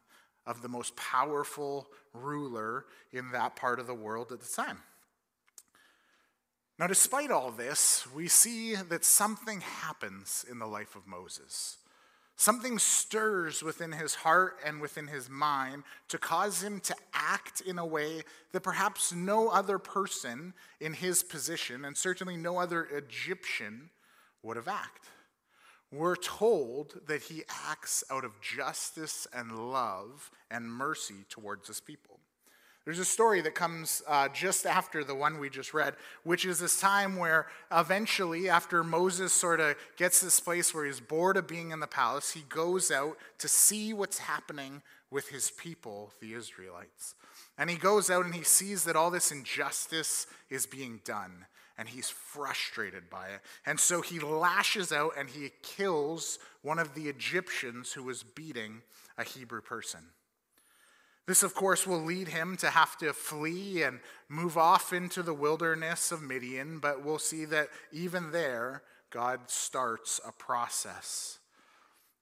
of 0.44 0.60
the 0.60 0.68
most 0.68 0.94
powerful 0.94 1.88
ruler 2.12 2.84
in 3.12 3.30
that 3.32 3.56
part 3.56 3.80
of 3.80 3.86
the 3.86 3.94
world 3.94 4.30
at 4.30 4.40
the 4.40 4.54
time. 4.54 4.82
Now, 6.78 6.86
despite 6.86 7.30
all 7.30 7.50
this, 7.50 8.06
we 8.14 8.28
see 8.28 8.74
that 8.74 9.06
something 9.06 9.62
happens 9.62 10.44
in 10.50 10.58
the 10.58 10.66
life 10.66 10.96
of 10.96 11.06
Moses. 11.06 11.78
Something 12.36 12.78
stirs 12.78 13.62
within 13.62 13.92
his 13.92 14.16
heart 14.16 14.58
and 14.64 14.80
within 14.80 15.06
his 15.06 15.30
mind 15.30 15.84
to 16.08 16.18
cause 16.18 16.62
him 16.62 16.80
to 16.80 16.96
act 17.12 17.60
in 17.60 17.78
a 17.78 17.86
way 17.86 18.22
that 18.52 18.62
perhaps 18.62 19.12
no 19.12 19.48
other 19.48 19.78
person 19.78 20.52
in 20.80 20.94
his 20.94 21.22
position, 21.22 21.84
and 21.84 21.96
certainly 21.96 22.36
no 22.36 22.58
other 22.58 22.84
Egyptian, 22.86 23.90
would 24.42 24.56
have 24.56 24.68
acted. 24.68 25.10
We're 25.92 26.16
told 26.16 27.00
that 27.06 27.22
he 27.22 27.44
acts 27.68 28.02
out 28.10 28.24
of 28.24 28.40
justice 28.40 29.28
and 29.32 29.70
love 29.70 30.30
and 30.50 30.68
mercy 30.68 31.24
towards 31.28 31.68
his 31.68 31.80
people. 31.80 32.18
There's 32.84 32.98
a 32.98 33.04
story 33.04 33.40
that 33.40 33.54
comes 33.54 34.02
uh, 34.06 34.28
just 34.28 34.66
after 34.66 35.04
the 35.04 35.14
one 35.14 35.38
we 35.38 35.48
just 35.48 35.72
read, 35.72 35.94
which 36.22 36.44
is 36.44 36.58
this 36.58 36.78
time 36.78 37.16
where 37.16 37.46
eventually, 37.72 38.50
after 38.50 38.84
Moses 38.84 39.32
sort 39.32 39.60
of 39.60 39.76
gets 39.96 40.20
this 40.20 40.38
place 40.38 40.74
where 40.74 40.84
he's 40.84 41.00
bored 41.00 41.38
of 41.38 41.48
being 41.48 41.70
in 41.70 41.80
the 41.80 41.86
palace, 41.86 42.32
he 42.32 42.42
goes 42.50 42.90
out 42.90 43.16
to 43.38 43.48
see 43.48 43.94
what's 43.94 44.18
happening 44.18 44.82
with 45.10 45.28
his 45.28 45.50
people, 45.52 46.12
the 46.20 46.34
Israelites. 46.34 47.14
And 47.56 47.70
he 47.70 47.76
goes 47.76 48.10
out 48.10 48.26
and 48.26 48.34
he 48.34 48.42
sees 48.42 48.84
that 48.84 48.96
all 48.96 49.10
this 49.10 49.32
injustice 49.32 50.26
is 50.50 50.66
being 50.66 51.00
done, 51.06 51.46
and 51.78 51.88
he's 51.88 52.10
frustrated 52.10 53.08
by 53.08 53.28
it. 53.28 53.40
And 53.64 53.80
so 53.80 54.02
he 54.02 54.20
lashes 54.20 54.92
out 54.92 55.12
and 55.16 55.30
he 55.30 55.52
kills 55.62 56.38
one 56.60 56.78
of 56.78 56.94
the 56.94 57.08
Egyptians 57.08 57.92
who 57.92 58.02
was 58.02 58.22
beating 58.22 58.82
a 59.16 59.24
Hebrew 59.24 59.62
person. 59.62 60.00
This, 61.26 61.42
of 61.42 61.54
course, 61.54 61.86
will 61.86 62.02
lead 62.02 62.28
him 62.28 62.56
to 62.58 62.68
have 62.68 62.98
to 62.98 63.12
flee 63.14 63.82
and 63.82 64.00
move 64.28 64.58
off 64.58 64.92
into 64.92 65.22
the 65.22 65.32
wilderness 65.32 66.12
of 66.12 66.22
Midian, 66.22 66.78
but 66.78 67.02
we'll 67.02 67.18
see 67.18 67.46
that 67.46 67.68
even 67.92 68.30
there, 68.30 68.82
God 69.10 69.40
starts 69.46 70.20
a 70.26 70.32
process. 70.32 71.38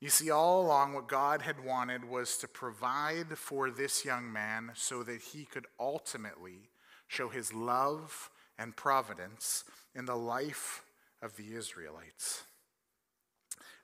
You 0.00 0.08
see, 0.08 0.30
all 0.30 0.62
along, 0.62 0.94
what 0.94 1.08
God 1.08 1.42
had 1.42 1.64
wanted 1.64 2.04
was 2.04 2.36
to 2.38 2.48
provide 2.48 3.38
for 3.38 3.70
this 3.70 4.04
young 4.04 4.32
man 4.32 4.72
so 4.74 5.02
that 5.02 5.20
he 5.20 5.44
could 5.44 5.66
ultimately 5.80 6.70
show 7.08 7.28
his 7.28 7.52
love 7.52 8.30
and 8.58 8.76
providence 8.76 9.64
in 9.94 10.04
the 10.04 10.16
life 10.16 10.82
of 11.22 11.36
the 11.36 11.54
Israelites. 11.54 12.42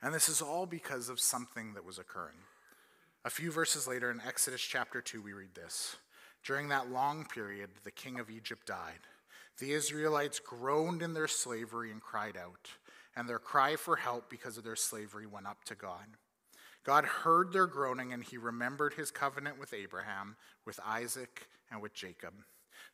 And 0.02 0.14
this 0.14 0.28
is 0.28 0.42
all 0.42 0.66
because 0.66 1.08
of 1.08 1.20
something 1.20 1.74
that 1.74 1.84
was 1.84 1.98
occurring. 1.98 2.38
A 3.28 3.30
few 3.30 3.52
verses 3.52 3.86
later 3.86 4.10
in 4.10 4.22
Exodus 4.26 4.62
chapter 4.62 5.02
2, 5.02 5.20
we 5.20 5.34
read 5.34 5.54
this 5.54 5.96
During 6.42 6.70
that 6.70 6.90
long 6.90 7.26
period, 7.26 7.68
the 7.84 7.90
king 7.90 8.18
of 8.18 8.30
Egypt 8.30 8.66
died. 8.66 9.00
The 9.58 9.72
Israelites 9.72 10.40
groaned 10.40 11.02
in 11.02 11.12
their 11.12 11.28
slavery 11.28 11.90
and 11.90 12.00
cried 12.00 12.38
out, 12.38 12.70
and 13.14 13.28
their 13.28 13.38
cry 13.38 13.76
for 13.76 13.96
help 13.96 14.30
because 14.30 14.56
of 14.56 14.64
their 14.64 14.76
slavery 14.76 15.26
went 15.26 15.46
up 15.46 15.62
to 15.64 15.74
God. 15.74 16.06
God 16.84 17.04
heard 17.04 17.52
their 17.52 17.66
groaning, 17.66 18.14
and 18.14 18.24
he 18.24 18.38
remembered 18.38 18.94
his 18.94 19.10
covenant 19.10 19.60
with 19.60 19.74
Abraham, 19.74 20.36
with 20.64 20.80
Isaac, 20.82 21.48
and 21.70 21.82
with 21.82 21.92
Jacob. 21.92 22.32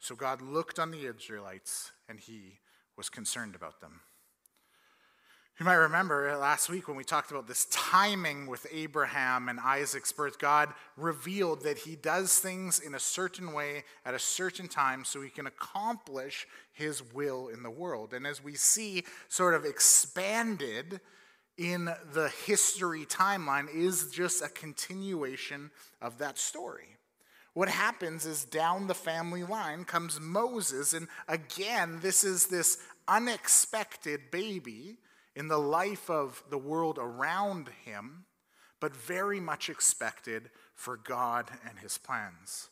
So 0.01 0.17
God 0.17 0.43
looked 0.43 0.81
on 0.81 0.91
the 0.91 1.07
Israelites, 1.07 1.93
and 2.09 2.19
he 2.19 2.59
was 2.97 3.09
concerned 3.09 3.55
about 3.55 3.81
them. 3.81 4.01
You 5.61 5.67
might 5.67 5.75
remember 5.75 6.37
last 6.37 6.69
week 6.69 6.89
when 6.89 6.97
we 6.97 7.05
talked 7.05 7.31
about 7.31 7.47
this 7.47 7.67
timing 7.71 8.49
with 8.49 8.67
Abraham 8.73 9.49
and 9.49 9.61
Isaac's 9.61 10.11
birth, 10.11 10.41
God 10.41 10.71
revealed 10.97 11.63
that 11.63 11.79
he 11.79 11.95
does 11.95 12.41
things 12.41 12.81
in 12.81 12.93
a 12.97 12.99
certain 12.99 13.53
way 13.53 13.85
at 14.05 14.15
a 14.15 14.19
certain 14.19 14.67
time 14.67 15.05
so 15.05 15.23
he 15.23 15.31
can 15.31 15.47
accomplish 15.47 16.49
his 16.73 17.05
will 17.15 17.47
in 17.47 17.63
the 17.63 17.71
world. 17.71 18.15
And 18.15 18.27
as 18.27 18.43
we 18.43 18.57
see 18.57 19.05
sort 19.29 19.55
of 19.55 19.65
expanded 19.65 21.01
in 21.57 21.85
the 22.13 22.33
history 22.47 23.07
timeline, 23.07 23.73
is 23.73 24.11
just 24.11 24.43
a 24.43 24.49
continuation 24.49 25.71
of 26.03 26.19
that 26.19 26.37
story. 26.37 26.97
What 27.53 27.69
happens 27.69 28.27
is 28.27 28.45
down 28.45 28.89
the 28.89 28.95
family 28.95 29.45
line 29.45 29.85
comes 29.85 30.19
Moses, 30.19 30.95
and 30.95 31.07
again, 31.29 32.01
this 32.03 32.25
is 32.25 32.47
this 32.47 32.79
unexpected 33.07 34.33
baby 34.33 34.97
in 35.37 35.49
the 35.49 35.59
life 35.59 36.09
of 36.09 36.43
the 36.51 36.59
world 36.59 36.99
around 37.01 37.69
him, 37.85 38.25
but 38.81 38.95
very 38.95 39.41
much 39.41 39.69
expected 39.69 40.51
for 40.75 40.97
God 40.97 41.51
and 41.69 41.79
his 41.79 41.99
plans. 41.99 42.69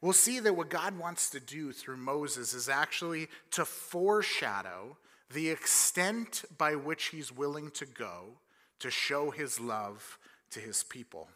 We'll 0.00 0.12
see 0.14 0.40
that 0.40 0.56
what 0.56 0.70
God 0.70 0.98
wants 0.98 1.28
to 1.30 1.40
do 1.40 1.72
through 1.72 1.98
Moses 1.98 2.54
is 2.54 2.68
actually 2.68 3.28
to 3.50 3.64
foreshadow 3.64 4.96
the 5.32 5.50
extent 5.50 6.44
by 6.56 6.74
which 6.74 7.06
he's 7.06 7.30
willing 7.30 7.70
to 7.72 7.86
go 7.86 8.38
to 8.78 8.90
show 8.90 9.30
his 9.30 9.60
love 9.60 10.18
to 10.50 10.60
his 10.60 10.82
people. 10.82 11.28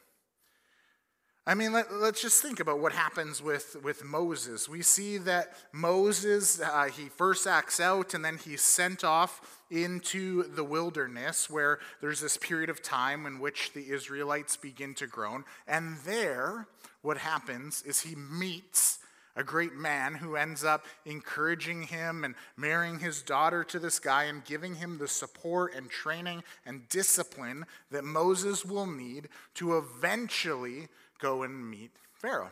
I 1.47 1.53
mean, 1.55 1.75
let, 1.75 1.91
us 1.91 2.23
just 2.23 2.41
think 2.41 2.59
about 2.59 2.79
what 2.79 2.93
happens 2.93 3.43
with, 3.43 3.77
with 3.83 4.03
Moses. 4.03 4.67
We 4.67 4.81
see 4.81 5.19
that 5.19 5.53
Moses, 5.73 6.59
uh, 6.59 6.85
he 6.85 7.11
first 7.11 7.47
acts 7.47 7.81
out 7.81 8.15
and 8.15 8.25
then 8.25 8.39
he's 8.39 8.63
sent 8.63 9.05
off 9.05 9.61
into 9.71 10.45
the 10.45 10.65
wilderness 10.65 11.51
where 11.51 11.81
there's 12.01 12.21
this 12.21 12.39
period 12.39 12.71
of 12.71 12.83
time 12.83 13.27
in 13.27 13.41
which 13.41 13.75
the 13.75 13.91
Israelites 13.91 14.57
begin 14.57 14.95
to 14.95 15.07
groan. 15.07 15.45
And 15.69 15.99
there, 16.07 16.67
what 17.03 17.19
happens 17.19 17.83
is 17.83 18.01
he 18.01 18.15
meets 18.17 19.01
a 19.37 19.45
great 19.45 19.75
man 19.75 20.15
who 20.15 20.37
ends 20.37 20.65
up 20.65 20.87
encouraging 21.05 21.83
him 21.83 22.25
and 22.25 22.35
marrying 22.57 23.01
his 23.01 23.23
daughter 23.23 23.65
to 23.65 23.79
this 23.79 23.99
guy 23.99 24.25
and 24.25 24.45
giving 24.45 24.77
him 24.77 24.97
the 24.97 25.09
support 25.09 25.75
and 25.75 25.91
training 25.91 26.43
and 26.65 26.89
discipline 26.89 27.67
that 27.91 28.05
Moses 28.05 28.65
will 28.65 28.87
need 28.87 29.29
to 29.55 29.77
eventually 29.77 30.89
go 31.21 31.43
and 31.43 31.71
meet 31.71 31.93
Pharaoh. 32.13 32.51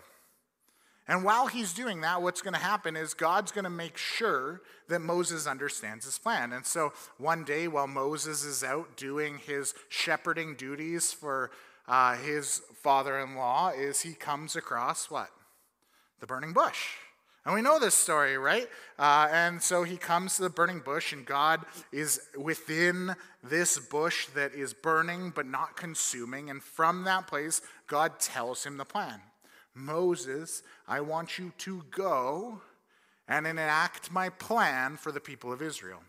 And 1.09 1.25
while 1.25 1.49
he's 1.49 1.75
doing 1.75 2.03
that, 2.03 2.23
what's 2.23 2.43
going 2.43 2.55
to 2.55 2.61
happen 2.61 2.97
is 2.97 3.13
God's 3.13 3.51
going 3.51 3.65
to 3.65 3.71
make 3.71 3.97
sure 3.97 4.63
that 4.89 5.01
Moses 5.01 5.47
understands 5.47 6.05
his 6.05 6.19
plan. 6.19 6.53
And 6.53 6.65
so 6.65 6.93
one 7.19 7.45
day, 7.45 7.67
while 7.67 7.89
Moses 7.89 8.45
is 8.45 8.63
out 8.63 8.97
doing 8.97 9.39
his 9.39 9.75
shepherding 9.89 10.55
duties 10.55 11.13
for 11.13 11.51
uh, 11.89 12.17
his 12.17 12.63
father 12.83 13.19
in 13.19 13.35
law, 13.35 13.71
is 13.71 14.03
he 14.03 14.15
comes 14.15 14.55
across 14.55 15.11
what? 15.11 15.31
the 16.23 16.27
burning 16.27 16.53
bush. 16.53 16.95
And 17.45 17.55
we 17.55 17.63
know 17.63 17.81
this 17.81 17.95
story, 17.95 18.39
right? 18.39 18.69
Uh, 18.99 19.29
and 19.33 19.61
so 19.61 19.83
he 19.83 19.97
comes 19.97 20.37
to 20.37 20.43
the 20.43 20.51
burning 20.51 20.79
bush, 20.79 21.13
and 21.13 21.27
God 21.27 21.65
is 21.91 22.21
within 22.39 23.17
this 23.43 23.79
bush 23.79 24.27
that 24.29 24.55
is 24.55 24.73
burning 24.73 25.33
but 25.35 25.47
not 25.47 25.77
consuming. 25.77 26.51
And 26.51 26.63
from 26.63 27.03
that 27.05 27.27
place, 27.27 27.61
God 27.89 28.21
tells 28.21 28.65
him 28.65 28.77
the 28.77 28.85
plan 28.85 29.21
Moses, 29.75 30.63
I 30.87 31.01
want 31.01 31.39
you 31.39 31.53
to 31.59 31.83
go 31.91 32.61
and 33.27 33.47
enact 33.47 34.13
my 34.13 34.29
plan 34.29 34.97
for 34.97 35.11
the 35.11 35.21
people 35.21 35.53
of 35.53 35.63
Israel. 35.63 36.01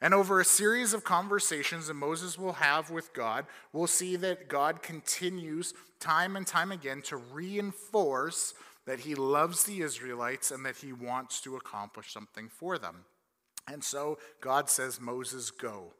And 0.00 0.12
over 0.12 0.40
a 0.40 0.44
series 0.44 0.92
of 0.92 1.04
conversations 1.04 1.86
that 1.86 1.94
Moses 1.94 2.38
will 2.38 2.52
have 2.54 2.90
with 2.90 3.12
God, 3.14 3.46
we'll 3.72 3.86
see 3.86 4.16
that 4.16 4.48
God 4.48 4.82
continues 4.82 5.74
time 6.00 6.36
and 6.36 6.46
time 6.46 6.70
again 6.70 7.02
to 7.02 7.16
reinforce 7.16 8.54
that 8.86 9.00
he 9.00 9.14
loves 9.14 9.64
the 9.64 9.80
Israelites 9.80 10.50
and 10.50 10.64
that 10.64 10.76
he 10.76 10.92
wants 10.92 11.40
to 11.42 11.56
accomplish 11.56 12.12
something 12.12 12.48
for 12.48 12.78
them. 12.78 13.04
And 13.68 13.82
so 13.82 14.18
God 14.40 14.70
says, 14.70 15.00
Moses, 15.00 15.50
go. 15.50 15.92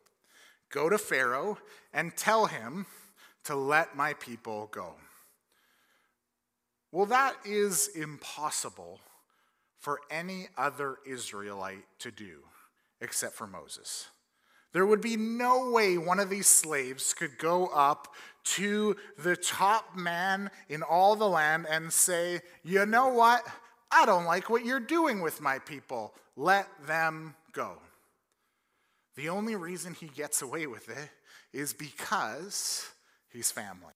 Go 0.71 0.89
to 0.89 0.99
Pharaoh 0.99 1.59
and 1.93 2.17
tell 2.17 2.47
him 2.47 2.87
to 3.45 3.55
let 3.55 3.97
my 3.97 4.15
people 4.15 4.69
go. 4.73 4.95
Well, 6.93 7.07
that 7.07 7.35
is 7.45 7.89
impossible 7.95 9.01
for 9.79 10.01
any 10.11 10.49
other 10.57 10.97
Israelite 11.07 11.85
to 12.01 12.11
do 12.11 12.41
except 13.01 13.35
for 13.35 13.47
Moses. 13.47 14.09
There 14.73 14.87
would 14.87 15.01
be 15.01 15.17
no 15.17 15.71
way 15.71 15.97
one 15.97 16.21
of 16.21 16.31
these 16.31 16.47
slaves 16.47 17.15
could 17.15 17.39
go 17.39 17.67
up 17.69 18.15
to 18.47 18.97
the 19.19 19.37
top 19.37 19.97
man 19.97 20.51
in 20.69 20.83
all 20.83 21.17
the 21.17 21.29
land 21.29 21.67
and 21.69 21.93
say, 21.93 22.41
You 22.65 22.87
know 22.87 23.09
what? 23.09 23.43
I 23.91 24.07
don't 24.07 24.25
like 24.25 24.51
what 24.51 24.65
you're 24.65 24.81
doing 24.81 25.21
with 25.21 25.41
my 25.41 25.59
people. 25.59 26.15
Let 26.37 26.69
them 26.87 27.35
go. 27.53 27.79
The 29.17 29.29
only 29.31 29.57
reason 29.57 29.95
he 29.95 30.09
gets 30.09 30.43
away 30.43 30.67
with 30.67 30.89
it 30.89 31.11
is 31.53 31.73
because 31.73 32.89
he's 33.33 33.51
family. 33.51 33.95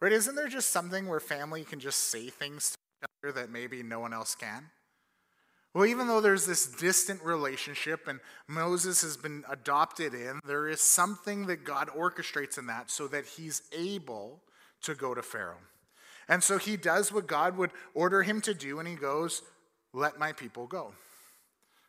Right? 0.00 0.12
Isn't 0.12 0.34
there 0.34 0.48
just 0.48 0.70
something 0.70 1.06
where 1.08 1.20
family 1.20 1.64
can 1.64 1.80
just 1.80 1.98
say 2.10 2.28
things 2.28 2.70
to 2.70 2.76
each 2.76 3.10
other 3.22 3.40
that 3.40 3.50
maybe 3.50 3.82
no 3.82 4.00
one 4.00 4.12
else 4.12 4.34
can? 4.34 4.66
Well, 5.74 5.86
even 5.86 6.06
though 6.08 6.20
there's 6.20 6.46
this 6.46 6.66
distant 6.66 7.22
relationship 7.22 8.08
and 8.08 8.20
Moses 8.48 9.02
has 9.02 9.16
been 9.16 9.44
adopted 9.50 10.14
in, 10.14 10.40
there 10.46 10.66
is 10.66 10.80
something 10.80 11.46
that 11.46 11.64
God 11.64 11.88
orchestrates 11.88 12.58
in 12.58 12.66
that 12.66 12.90
so 12.90 13.06
that 13.08 13.26
he's 13.26 13.62
able 13.76 14.40
to 14.82 14.94
go 14.94 15.14
to 15.14 15.22
Pharaoh. 15.22 15.60
And 16.28 16.42
so 16.42 16.58
he 16.58 16.76
does 16.76 17.12
what 17.12 17.26
God 17.26 17.56
would 17.56 17.70
order 17.94 18.22
him 18.22 18.40
to 18.42 18.54
do, 18.54 18.78
and 18.78 18.88
he 18.88 18.94
goes, 18.94 19.42
Let 19.94 20.18
my 20.18 20.32
people 20.32 20.66
go. 20.66 20.92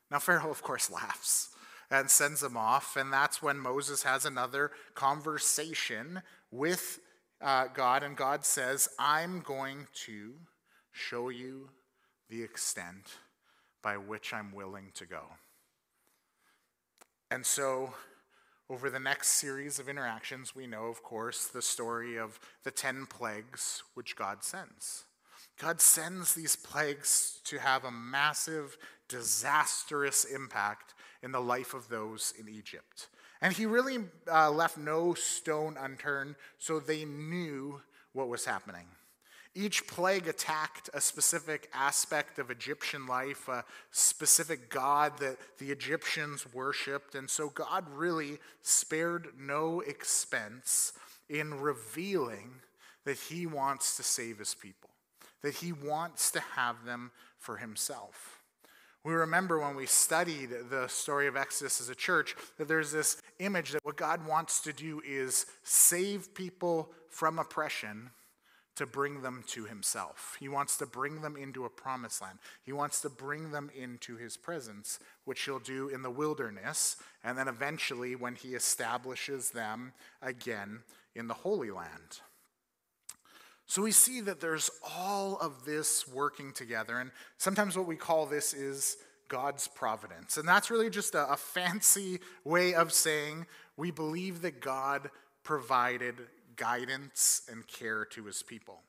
Now, 0.09 0.19
Pharaoh, 0.19 0.49
of 0.49 0.61
course, 0.61 0.89
laughs 0.89 1.49
and 1.91 2.09
sends 2.09 2.43
him 2.43 2.55
off, 2.55 2.95
and 2.95 3.11
that's 3.11 3.41
when 3.41 3.57
Moses 3.57 4.03
has 4.03 4.25
another 4.25 4.71
conversation 4.93 6.21
with 6.51 6.99
uh, 7.41 7.65
God, 7.73 8.03
and 8.03 8.15
God 8.15 8.45
says, 8.45 8.87
I'm 8.97 9.41
going 9.41 9.87
to 10.05 10.33
show 10.91 11.29
you 11.29 11.69
the 12.29 12.43
extent 12.43 13.17
by 13.81 13.97
which 13.97 14.33
I'm 14.33 14.51
willing 14.51 14.91
to 14.95 15.05
go. 15.05 15.21
And 17.31 17.45
so, 17.45 17.93
over 18.69 18.89
the 18.89 18.99
next 18.99 19.29
series 19.29 19.79
of 19.79 19.89
interactions, 19.89 20.55
we 20.55 20.67
know, 20.67 20.85
of 20.85 21.01
course, 21.01 21.47
the 21.47 21.61
story 21.61 22.17
of 22.17 22.39
the 22.63 22.71
10 22.71 23.07
plagues 23.07 23.83
which 23.93 24.15
God 24.15 24.43
sends. 24.43 25.05
God 25.59 25.81
sends 25.81 26.33
these 26.33 26.55
plagues 26.55 27.39
to 27.45 27.59
have 27.59 27.83
a 27.83 27.91
massive, 27.91 28.77
disastrous 29.07 30.23
impact 30.23 30.93
in 31.21 31.31
the 31.31 31.41
life 31.41 31.73
of 31.73 31.89
those 31.89 32.33
in 32.39 32.47
Egypt. 32.47 33.09
And 33.41 33.53
he 33.53 33.65
really 33.65 33.99
uh, 34.31 34.51
left 34.51 34.77
no 34.77 35.13
stone 35.13 35.77
unturned, 35.79 36.35
so 36.57 36.79
they 36.79 37.05
knew 37.05 37.81
what 38.13 38.29
was 38.29 38.45
happening. 38.45 38.85
Each 39.59 39.85
plague 39.87 40.29
attacked 40.29 40.89
a 40.93 41.01
specific 41.01 41.69
aspect 41.73 42.39
of 42.39 42.49
Egyptian 42.49 43.07
life, 43.07 43.49
a 43.49 43.65
specific 43.91 44.69
god 44.69 45.17
that 45.19 45.35
the 45.57 45.69
Egyptians 45.69 46.45
worshiped. 46.53 47.13
And 47.13 47.29
so 47.29 47.49
God 47.49 47.83
really 47.93 48.37
spared 48.61 49.27
no 49.37 49.81
expense 49.81 50.93
in 51.27 51.59
revealing 51.59 52.51
that 53.03 53.17
he 53.17 53.45
wants 53.45 53.97
to 53.97 54.03
save 54.03 54.37
his 54.37 54.55
people, 54.55 54.91
that 55.41 55.55
he 55.55 55.73
wants 55.73 56.31
to 56.31 56.39
have 56.55 56.85
them 56.85 57.11
for 57.37 57.57
himself. 57.57 58.39
We 59.03 59.11
remember 59.11 59.59
when 59.59 59.75
we 59.75 59.87
studied 59.87 60.51
the 60.69 60.87
story 60.87 61.27
of 61.27 61.35
Exodus 61.35 61.81
as 61.81 61.89
a 61.89 61.95
church 61.95 62.33
that 62.57 62.69
there's 62.69 62.93
this 62.93 63.21
image 63.39 63.71
that 63.71 63.83
what 63.83 63.97
God 63.97 64.25
wants 64.25 64.61
to 64.61 64.71
do 64.71 65.01
is 65.05 65.47
save 65.63 66.33
people 66.33 66.93
from 67.09 67.39
oppression 67.39 68.11
to 68.79 68.85
bring 68.85 69.21
them 69.21 69.43
to 69.45 69.65
himself. 69.65 70.37
He 70.39 70.47
wants 70.47 70.77
to 70.77 70.85
bring 70.85 71.21
them 71.21 71.35
into 71.35 71.65
a 71.65 71.69
promised 71.69 72.21
land. 72.21 72.39
He 72.63 72.71
wants 72.71 73.01
to 73.01 73.09
bring 73.09 73.51
them 73.51 73.69
into 73.77 74.15
his 74.15 74.37
presence, 74.37 74.99
which 75.25 75.41
he'll 75.41 75.59
do 75.59 75.89
in 75.89 76.01
the 76.01 76.09
wilderness, 76.09 76.95
and 77.21 77.37
then 77.37 77.49
eventually 77.49 78.15
when 78.15 78.35
he 78.35 78.55
establishes 78.55 79.51
them 79.51 79.91
again 80.21 80.79
in 81.13 81.27
the 81.27 81.33
Holy 81.33 81.71
Land. 81.71 82.21
So 83.65 83.81
we 83.81 83.91
see 83.91 84.21
that 84.21 84.39
there's 84.39 84.71
all 84.97 85.37
of 85.39 85.65
this 85.65 86.07
working 86.07 86.53
together, 86.53 86.99
and 86.99 87.11
sometimes 87.37 87.75
what 87.75 87.85
we 87.85 87.97
call 87.97 88.27
this 88.27 88.53
is 88.53 88.95
God's 89.27 89.67
providence. 89.67 90.37
And 90.37 90.47
that's 90.47 90.71
really 90.71 90.89
just 90.89 91.15
a, 91.15 91.29
a 91.33 91.35
fancy 91.35 92.21
way 92.45 92.73
of 92.75 92.93
saying 92.93 93.45
we 93.75 93.91
believe 93.91 94.41
that 94.43 94.61
God 94.61 95.09
provided 95.43 96.15
guidance 96.59 97.41
and 97.49 97.65
care 97.65 98.05
to 98.05 98.25
his 98.25 98.43
people. 98.43 98.81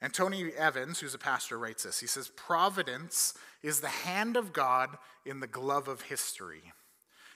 And 0.00 0.14
Tony 0.14 0.52
Evans, 0.56 1.00
who's 1.00 1.14
a 1.14 1.18
pastor, 1.18 1.58
writes 1.58 1.82
this. 1.82 2.00
He 2.00 2.06
says, 2.06 2.30
Providence 2.34 3.34
is 3.62 3.80
the 3.80 3.88
hand 3.88 4.36
of 4.36 4.52
God 4.52 4.96
in 5.26 5.40
the 5.40 5.46
glove 5.46 5.88
of 5.88 6.02
history. 6.02 6.72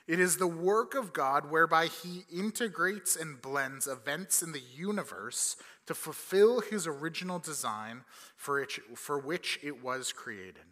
It 0.08 0.18
is 0.18 0.36
the 0.36 0.48
work 0.48 0.94
of 0.94 1.12
God 1.12 1.50
whereby 1.50 1.86
he 1.86 2.24
integrates 2.32 3.14
and 3.16 3.40
blends 3.40 3.86
events 3.86 4.42
in 4.42 4.52
the 4.52 4.62
universe 4.74 5.56
to 5.86 5.94
fulfill 5.94 6.60
his 6.60 6.86
original 6.86 7.38
design 7.38 8.02
for, 8.36 8.60
it, 8.60 8.72
for 8.96 9.18
which 9.18 9.60
it 9.62 9.82
was 9.82 10.12
created. 10.12 10.64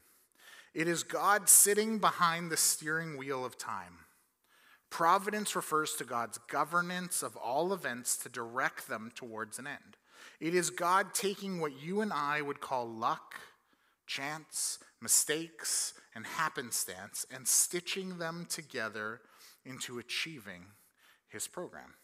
It 0.74 0.88
is 0.88 1.02
God 1.02 1.48
sitting 1.48 1.98
behind 1.98 2.50
the 2.50 2.56
steering 2.56 3.16
wheel 3.16 3.44
of 3.44 3.58
time. 3.58 3.98
Providence 4.90 5.54
refers 5.54 5.94
to 5.94 6.04
God's 6.04 6.38
governance 6.48 7.22
of 7.22 7.36
all 7.36 7.72
events 7.72 8.16
to 8.18 8.28
direct 8.28 8.88
them 8.88 9.12
towards 9.14 9.58
an 9.58 9.66
end. 9.66 9.96
It 10.40 10.54
is 10.54 10.70
God 10.70 11.14
taking 11.14 11.60
what 11.60 11.80
you 11.80 12.00
and 12.00 12.12
I 12.12 12.42
would 12.42 12.60
call 12.60 12.88
luck, 12.88 13.34
chance, 14.06 14.78
mistakes, 15.00 15.94
and 16.14 16.26
happenstance 16.26 17.24
and 17.32 17.46
stitching 17.46 18.18
them 18.18 18.46
together 18.48 19.20
into 19.64 19.98
achieving 19.98 20.64
his 21.28 21.46
program. 21.46 21.94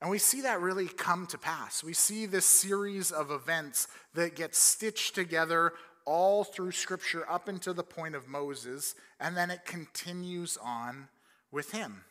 And 0.00 0.10
we 0.10 0.18
see 0.18 0.42
that 0.42 0.60
really 0.60 0.88
come 0.88 1.26
to 1.28 1.38
pass. 1.38 1.84
We 1.84 1.94
see 1.94 2.26
this 2.26 2.46
series 2.46 3.10
of 3.10 3.30
events 3.30 3.88
that 4.14 4.34
get 4.34 4.54
stitched 4.54 5.14
together 5.14 5.72
all 6.04 6.44
through 6.44 6.72
Scripture 6.72 7.28
up 7.30 7.48
until 7.48 7.74
the 7.74 7.82
point 7.82 8.14
of 8.14 8.28
Moses, 8.28 8.94
and 9.18 9.36
then 9.36 9.50
it 9.50 9.64
continues 9.64 10.58
on 10.62 11.08
with 11.54 11.72
him. 11.72 12.04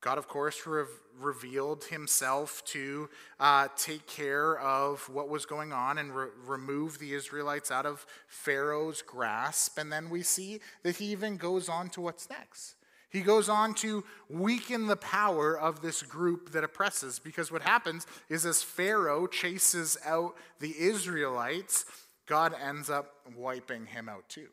God, 0.00 0.18
of 0.18 0.28
course, 0.28 0.66
re- 0.66 0.84
revealed 1.18 1.84
himself 1.84 2.62
to 2.66 3.08
uh, 3.40 3.66
take 3.76 4.06
care 4.06 4.56
of 4.60 5.08
what 5.08 5.28
was 5.28 5.46
going 5.46 5.72
on 5.72 5.98
and 5.98 6.14
re- 6.14 6.28
remove 6.46 7.00
the 7.00 7.14
Israelites 7.14 7.72
out 7.72 7.86
of 7.86 8.06
Pharaoh's 8.28 9.02
grasp. 9.02 9.78
And 9.78 9.90
then 9.90 10.10
we 10.10 10.22
see 10.22 10.60
that 10.84 10.96
he 10.96 11.06
even 11.06 11.38
goes 11.38 11.68
on 11.68 11.88
to 11.90 12.00
what's 12.00 12.30
next. 12.30 12.76
He 13.08 13.22
goes 13.22 13.48
on 13.48 13.74
to 13.74 14.04
weaken 14.28 14.86
the 14.86 14.96
power 14.96 15.58
of 15.58 15.80
this 15.80 16.02
group 16.02 16.52
that 16.52 16.64
oppresses 16.64 17.18
because 17.18 17.50
what 17.50 17.62
happens 17.62 18.06
is 18.28 18.44
as 18.44 18.62
Pharaoh 18.62 19.26
chases 19.26 19.96
out 20.04 20.36
the 20.60 20.74
Israelites, 20.78 21.86
God 22.26 22.54
ends 22.62 22.90
up 22.90 23.12
wiping 23.34 23.86
him 23.86 24.08
out 24.08 24.28
too. 24.28 24.48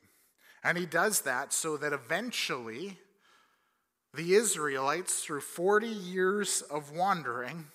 And 0.63 0.77
he 0.77 0.85
does 0.85 1.21
that 1.21 1.51
so 1.51 1.75
that 1.77 1.91
eventually 1.91 2.97
the 4.13 4.35
Israelites, 4.35 5.23
through 5.23 5.41
40 5.41 5.87
years 5.87 6.61
of 6.61 6.91
wandering, 6.91 7.65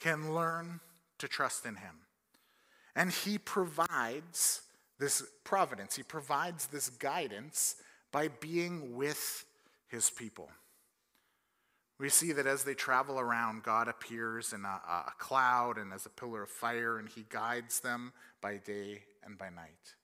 can 0.00 0.34
learn 0.34 0.80
to 1.18 1.28
trust 1.28 1.66
in 1.66 1.76
him. 1.76 1.96
And 2.94 3.10
he 3.10 3.38
provides 3.38 4.62
this 4.98 5.24
providence, 5.42 5.96
he 5.96 6.02
provides 6.02 6.68
this 6.68 6.88
guidance 6.88 7.76
by 8.12 8.28
being 8.28 8.94
with 8.94 9.44
his 9.88 10.08
people. 10.08 10.48
We 11.98 12.08
see 12.08 12.32
that 12.32 12.46
as 12.46 12.64
they 12.64 12.74
travel 12.74 13.18
around, 13.18 13.62
God 13.62 13.88
appears 13.88 14.52
in 14.52 14.64
a, 14.64 14.80
a, 14.88 15.12
cloud 15.18 15.78
and 15.78 15.92
as 15.92 16.06
a 16.06 16.10
pillar 16.10 16.42
of 16.42 16.48
fire, 16.48 16.98
and 16.98 17.08
he 17.08 17.24
guides 17.28 17.80
them 17.80 18.12
by 18.40 18.56
day 18.56 19.02
and 19.24 19.38
by 19.38 19.48
night. 19.48 19.94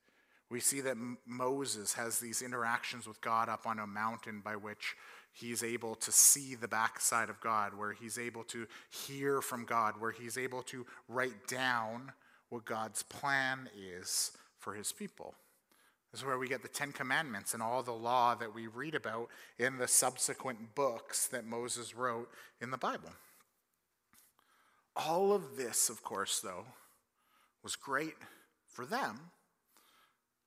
We 0.50 0.60
see 0.60 0.80
that 0.80 0.96
Moses 1.26 1.94
has 1.94 2.18
these 2.18 2.42
interactions 2.42 3.06
with 3.06 3.20
God 3.20 3.48
up 3.48 3.66
on 3.66 3.78
a 3.78 3.86
mountain 3.86 4.40
by 4.40 4.56
which 4.56 4.96
he's 5.32 5.62
able 5.62 5.94
to 5.96 6.12
see 6.12 6.54
the 6.54 6.68
backside 6.68 7.30
of 7.30 7.40
God, 7.40 7.74
where 7.74 7.92
he's 7.92 8.18
able 8.18 8.44
to 8.44 8.66
hear 8.90 9.40
from 9.40 9.64
God, 9.64 9.94
where 9.98 10.12
he's 10.12 10.36
able 10.38 10.62
to 10.64 10.86
write 11.08 11.46
down 11.48 12.12
what 12.48 12.64
God's 12.64 13.02
plan 13.02 13.68
is 13.76 14.32
for 14.58 14.74
his 14.74 14.92
people. 14.92 15.34
This 16.10 16.22
is 16.22 16.26
where 16.26 16.38
we 16.38 16.48
get 16.48 16.62
the 16.62 16.68
Ten 16.68 16.90
Commandments 16.90 17.54
and 17.54 17.62
all 17.62 17.82
the 17.82 17.92
law 17.92 18.34
that 18.34 18.52
we 18.52 18.66
read 18.66 18.96
about 18.96 19.28
in 19.58 19.78
the 19.78 19.86
subsequent 19.86 20.74
books 20.74 21.28
that 21.28 21.46
Moses 21.46 21.94
wrote 21.94 22.28
in 22.60 22.70
the 22.70 22.78
Bible. 22.78 23.10
All 24.96 25.32
of 25.32 25.56
this, 25.56 25.88
of 25.88 26.02
course, 26.02 26.40
though, 26.40 26.64
was 27.62 27.76
great 27.76 28.16
for 28.66 28.84
them, 28.84 29.30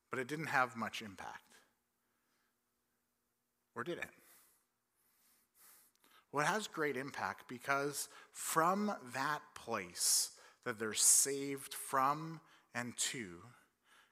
but 0.10 0.20
it 0.20 0.28
didn't 0.28 0.48
have 0.48 0.76
much 0.76 1.02
impact. 1.02 1.44
Or 3.74 3.84
did 3.84 3.98
it? 3.98 4.10
Well, 6.34 6.44
it 6.44 6.50
has 6.50 6.68
great 6.68 6.98
impact 6.98 7.48
because 7.48 8.10
from 8.32 8.92
that 9.14 9.42
place 9.54 10.32
that 10.66 10.80
they're 10.80 10.96
saved 10.96 11.76
from 11.76 12.42
and 12.74 12.98
to, 12.98 13.38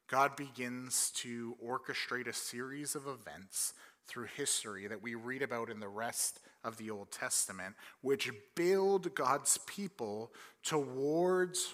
God 0.07 0.35
begins 0.35 1.11
to 1.15 1.55
orchestrate 1.65 2.27
a 2.27 2.33
series 2.33 2.93
of 2.93 3.07
events 3.07 3.73
through 4.07 4.27
history 4.35 4.85
that 4.87 5.01
we 5.01 5.15
read 5.15 5.41
about 5.41 5.71
in 5.71 5.79
the 5.79 5.87
rest 5.87 6.41
of 6.63 6.77
the 6.77 6.91
Old 6.91 7.11
Testament, 7.11 7.75
which 8.01 8.29
build 8.55 9.15
God's 9.15 9.57
people 9.65 10.31
towards 10.63 11.73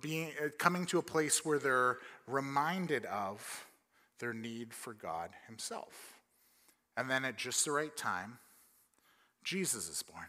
being, 0.00 0.30
uh, 0.40 0.48
coming 0.58 0.86
to 0.86 0.98
a 0.98 1.02
place 1.02 1.44
where 1.44 1.58
they're 1.58 1.98
reminded 2.28 3.06
of 3.06 3.66
their 4.20 4.32
need 4.32 4.72
for 4.72 4.92
God 4.92 5.30
Himself. 5.46 6.18
And 6.96 7.10
then 7.10 7.24
at 7.24 7.36
just 7.36 7.64
the 7.64 7.72
right 7.72 7.96
time, 7.96 8.38
Jesus 9.48 9.88
is 9.88 10.02
born. 10.02 10.26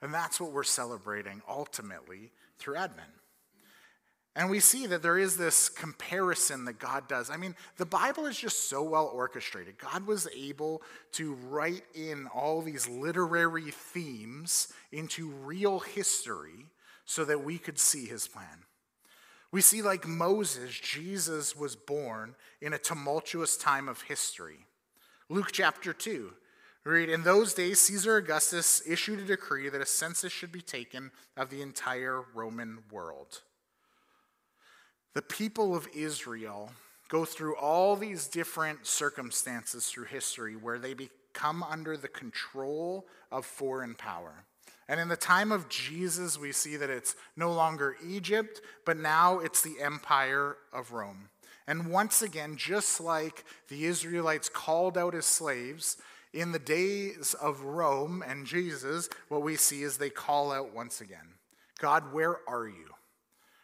And 0.00 0.14
that's 0.14 0.40
what 0.40 0.52
we're 0.52 0.62
celebrating 0.62 1.42
ultimately 1.46 2.32
through 2.58 2.76
Advent. 2.76 3.10
And 4.34 4.48
we 4.48 4.60
see 4.60 4.86
that 4.86 5.02
there 5.02 5.18
is 5.18 5.36
this 5.36 5.68
comparison 5.68 6.64
that 6.64 6.78
God 6.78 7.06
does. 7.06 7.28
I 7.28 7.36
mean, 7.36 7.54
the 7.76 7.84
Bible 7.84 8.24
is 8.24 8.38
just 8.38 8.70
so 8.70 8.82
well 8.82 9.10
orchestrated. 9.12 9.76
God 9.76 10.06
was 10.06 10.26
able 10.34 10.80
to 11.12 11.34
write 11.48 11.82
in 11.94 12.28
all 12.28 12.62
these 12.62 12.88
literary 12.88 13.70
themes 13.70 14.72
into 14.90 15.28
real 15.28 15.80
history 15.80 16.66
so 17.04 17.26
that 17.26 17.44
we 17.44 17.58
could 17.58 17.78
see 17.78 18.06
his 18.06 18.26
plan. 18.26 18.64
We 19.52 19.60
see, 19.60 19.82
like 19.82 20.06
Moses, 20.06 20.70
Jesus 20.70 21.54
was 21.54 21.76
born 21.76 22.36
in 22.62 22.72
a 22.72 22.78
tumultuous 22.78 23.58
time 23.58 23.88
of 23.88 24.02
history. 24.02 24.64
Luke 25.28 25.50
chapter 25.52 25.92
2. 25.92 26.32
Read, 26.84 27.10
in 27.10 27.24
those 27.24 27.52
days, 27.52 27.78
Caesar 27.80 28.16
Augustus 28.16 28.82
issued 28.86 29.18
a 29.18 29.24
decree 29.24 29.68
that 29.68 29.82
a 29.82 29.86
census 29.86 30.32
should 30.32 30.50
be 30.50 30.62
taken 30.62 31.10
of 31.36 31.50
the 31.50 31.60
entire 31.60 32.22
Roman 32.34 32.78
world. 32.90 33.42
The 35.12 35.22
people 35.22 35.76
of 35.76 35.88
Israel 35.94 36.72
go 37.10 37.26
through 37.26 37.56
all 37.56 37.96
these 37.96 38.28
different 38.28 38.86
circumstances 38.86 39.86
through 39.86 40.04
history 40.04 40.56
where 40.56 40.78
they 40.78 40.94
become 40.94 41.62
under 41.62 41.96
the 41.96 42.08
control 42.08 43.06
of 43.30 43.44
foreign 43.44 43.94
power. 43.94 44.44
And 44.88 44.98
in 44.98 45.08
the 45.08 45.16
time 45.16 45.52
of 45.52 45.68
Jesus, 45.68 46.38
we 46.38 46.52
see 46.52 46.76
that 46.76 46.90
it's 46.90 47.14
no 47.36 47.52
longer 47.52 47.96
Egypt, 48.04 48.60
but 48.86 48.96
now 48.96 49.38
it's 49.38 49.60
the 49.60 49.80
empire 49.80 50.56
of 50.72 50.92
Rome. 50.92 51.28
And 51.66 51.90
once 51.90 52.22
again, 52.22 52.56
just 52.56 53.00
like 53.00 53.44
the 53.68 53.84
Israelites 53.84 54.48
called 54.48 54.96
out 54.96 55.14
as 55.14 55.26
slaves, 55.26 55.96
in 56.32 56.52
the 56.52 56.58
days 56.58 57.34
of 57.34 57.62
Rome 57.62 58.22
and 58.26 58.46
Jesus, 58.46 59.08
what 59.28 59.42
we 59.42 59.56
see 59.56 59.82
is 59.82 59.96
they 59.96 60.10
call 60.10 60.52
out 60.52 60.74
once 60.74 61.00
again 61.00 61.34
God, 61.78 62.12
where 62.12 62.38
are 62.48 62.68
you? 62.68 62.88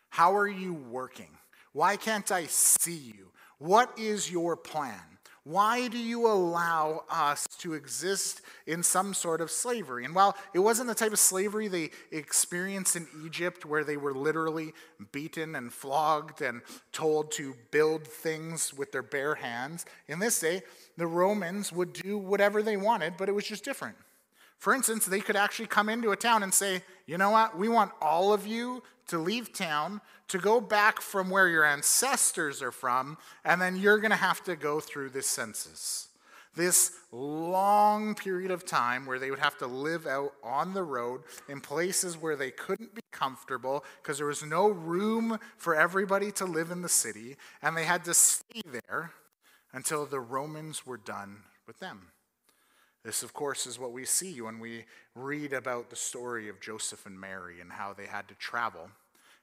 How 0.09 0.35
are 0.37 0.49
you 0.49 0.73
working? 0.73 1.37
Why 1.73 1.97
can't 1.97 2.33
I 2.33 2.47
see 2.47 2.97
you? 2.97 3.33
What 3.59 3.99
is 3.99 4.31
your 4.31 4.57
plan? 4.57 5.16
Why 5.47 5.87
do 5.87 5.97
you 5.97 6.27
allow 6.27 7.05
us 7.09 7.47
to 7.59 7.75
exist 7.75 8.41
in 8.67 8.83
some 8.83 9.15
sort 9.15 9.41
of 9.41 9.49
slavery? 9.49 10.05
And 10.05 10.13
while 10.13 10.37
it 10.53 10.59
wasn't 10.59 10.89
the 10.89 10.95
type 10.97 11.13
of 11.13 11.21
slavery 11.21 11.69
they 11.69 11.91
experienced 12.11 12.97
in 12.97 13.07
Egypt, 13.25 13.65
where 13.65 13.85
they 13.85 13.97
were 13.97 14.13
literally 14.13 14.75
beaten 15.13 15.55
and 15.55 15.73
flogged 15.73 16.43
and 16.43 16.63
told 16.91 17.31
to 17.33 17.55
build 17.71 18.09
things 18.09 18.75
with 18.75 18.91
their 18.91 19.05
bare 19.05 19.37
hands, 19.37 19.87
in 20.09 20.19
this 20.19 20.41
day, 20.41 20.63
the 20.97 21.07
Romans 21.07 21.71
would 21.71 21.93
do 21.93 22.19
whatever 22.19 22.61
they 22.61 22.77
wanted, 22.77 23.17
but 23.17 23.29
it 23.29 23.33
was 23.33 23.47
just 23.47 23.63
different. 23.63 23.97
For 24.59 24.75
instance, 24.75 25.07
they 25.07 25.21
could 25.21 25.37
actually 25.37 25.67
come 25.67 25.89
into 25.89 26.11
a 26.11 26.17
town 26.17 26.43
and 26.43 26.53
say, 26.53 26.83
you 27.07 27.19
know 27.19 27.31
what, 27.31 27.57
we 27.57 27.69
want 27.69 27.93
all 28.01 28.33
of 28.33 28.47
you 28.47 28.83
to 29.09 29.19
leave 29.19 29.53
town, 29.53 30.01
to 30.29 30.39
go 30.39 30.61
back 30.61 31.01
from 31.01 31.31
where 31.31 31.49
your 31.49 31.65
ancestors 31.65 32.61
are 32.63 32.73
from, 32.73 33.17
and 33.45 33.61
then 33.61 33.77
you're 33.77 33.99
going 33.99 34.11
to 34.11 34.17
have 34.17 34.43
to 34.45 34.57
go 34.57 34.81
through 34.81 35.11
this 35.11 35.29
census. 35.29 36.09
This 36.55 36.93
long 37.13 38.15
period 38.15 38.51
of 38.51 38.65
time 38.65 39.05
where 39.05 39.19
they 39.19 39.31
would 39.31 39.39
have 39.39 39.59
to 39.59 39.67
live 39.67 40.07
out 40.07 40.33
on 40.43 40.73
the 40.73 40.83
road 40.83 41.21
in 41.49 41.61
places 41.61 42.17
where 42.17 42.35
they 42.35 42.51
couldn't 42.51 42.95
be 42.95 43.03
comfortable 43.13 43.85
because 44.03 44.17
there 44.17 44.27
was 44.27 44.43
no 44.43 44.69
room 44.69 45.39
for 45.59 45.77
everybody 45.77 46.33
to 46.33 46.47
live 46.47 46.71
in 46.71 46.81
the 46.81 46.89
city, 46.89 47.37
and 47.63 47.77
they 47.77 47.85
had 47.85 48.05
to 48.05 48.15
stay 48.15 48.63
there 48.65 49.13
until 49.73 50.07
the 50.07 50.19
Romans 50.19 50.87
were 50.87 50.97
done 50.97 51.43
with 51.67 51.79
them. 51.79 52.09
This, 53.07 53.23
of 53.23 53.33
course, 53.33 53.69
is 53.69 53.79
what 53.79 53.93
we 53.93 54.05
see 54.05 54.41
when 54.41 54.59
we 54.59 54.85
read 55.15 55.53
about 55.53 55.91
the 55.91 55.97
story 55.97 56.49
of 56.49 56.61
Joseph 56.61 57.07
and 57.07 57.21
Mary 57.21 57.61
and 57.61 57.71
how 57.71 57.93
they 57.93 58.07
had 58.07 58.27
to 58.27 58.35
travel 58.35 58.91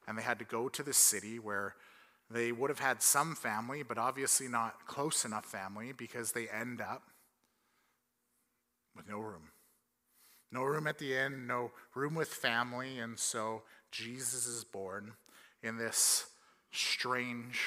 and 0.06 0.18
they 0.18 0.22
had 0.22 0.38
to 0.40 0.44
go 0.44 0.68
to 0.68 0.84
the 0.84 0.92
city 0.92 1.40
where 1.40 1.76
they 2.30 2.52
would 2.52 2.70
have 2.70 2.80
had 2.80 3.02
some 3.02 3.36
family, 3.36 3.82
but 3.82 3.98
obviously 3.98 4.50
not 4.50 4.86
close 4.86 5.24
enough 5.24 5.46
family 5.46 5.94
because 5.94 6.34
they 6.34 6.50
end 6.50 6.82
up 6.82 7.04
with 8.98 9.08
no 9.08 9.20
room. 9.20 9.44
No 10.52 10.64
room 10.64 10.86
at 10.86 11.00
the 11.00 11.16
inn, 11.16 11.48
no 11.48 11.72
room 11.96 12.16
with 12.16 12.28
family, 12.28 13.00
and 13.00 13.18
so 13.18 13.62
Jesus 13.92 14.46
is 14.46 14.66
born 14.66 15.14
in 15.64 15.78
this 15.78 16.26
strange 16.74 17.62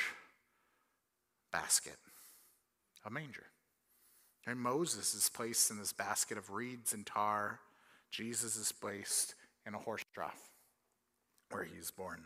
basket, 1.50 1.96
a 3.06 3.10
manger. 3.10 3.46
And 4.46 4.60
Moses 4.60 5.14
is 5.14 5.28
placed 5.28 5.70
in 5.70 5.78
this 5.78 5.92
basket 5.92 6.38
of 6.38 6.50
reeds 6.50 6.92
and 6.92 7.04
tar. 7.04 7.60
Jesus 8.10 8.56
is 8.56 8.70
placed 8.70 9.34
in 9.66 9.74
a 9.74 9.78
horse 9.78 10.04
trough 10.14 10.50
where 11.50 11.64
he's 11.64 11.90
born. 11.90 12.24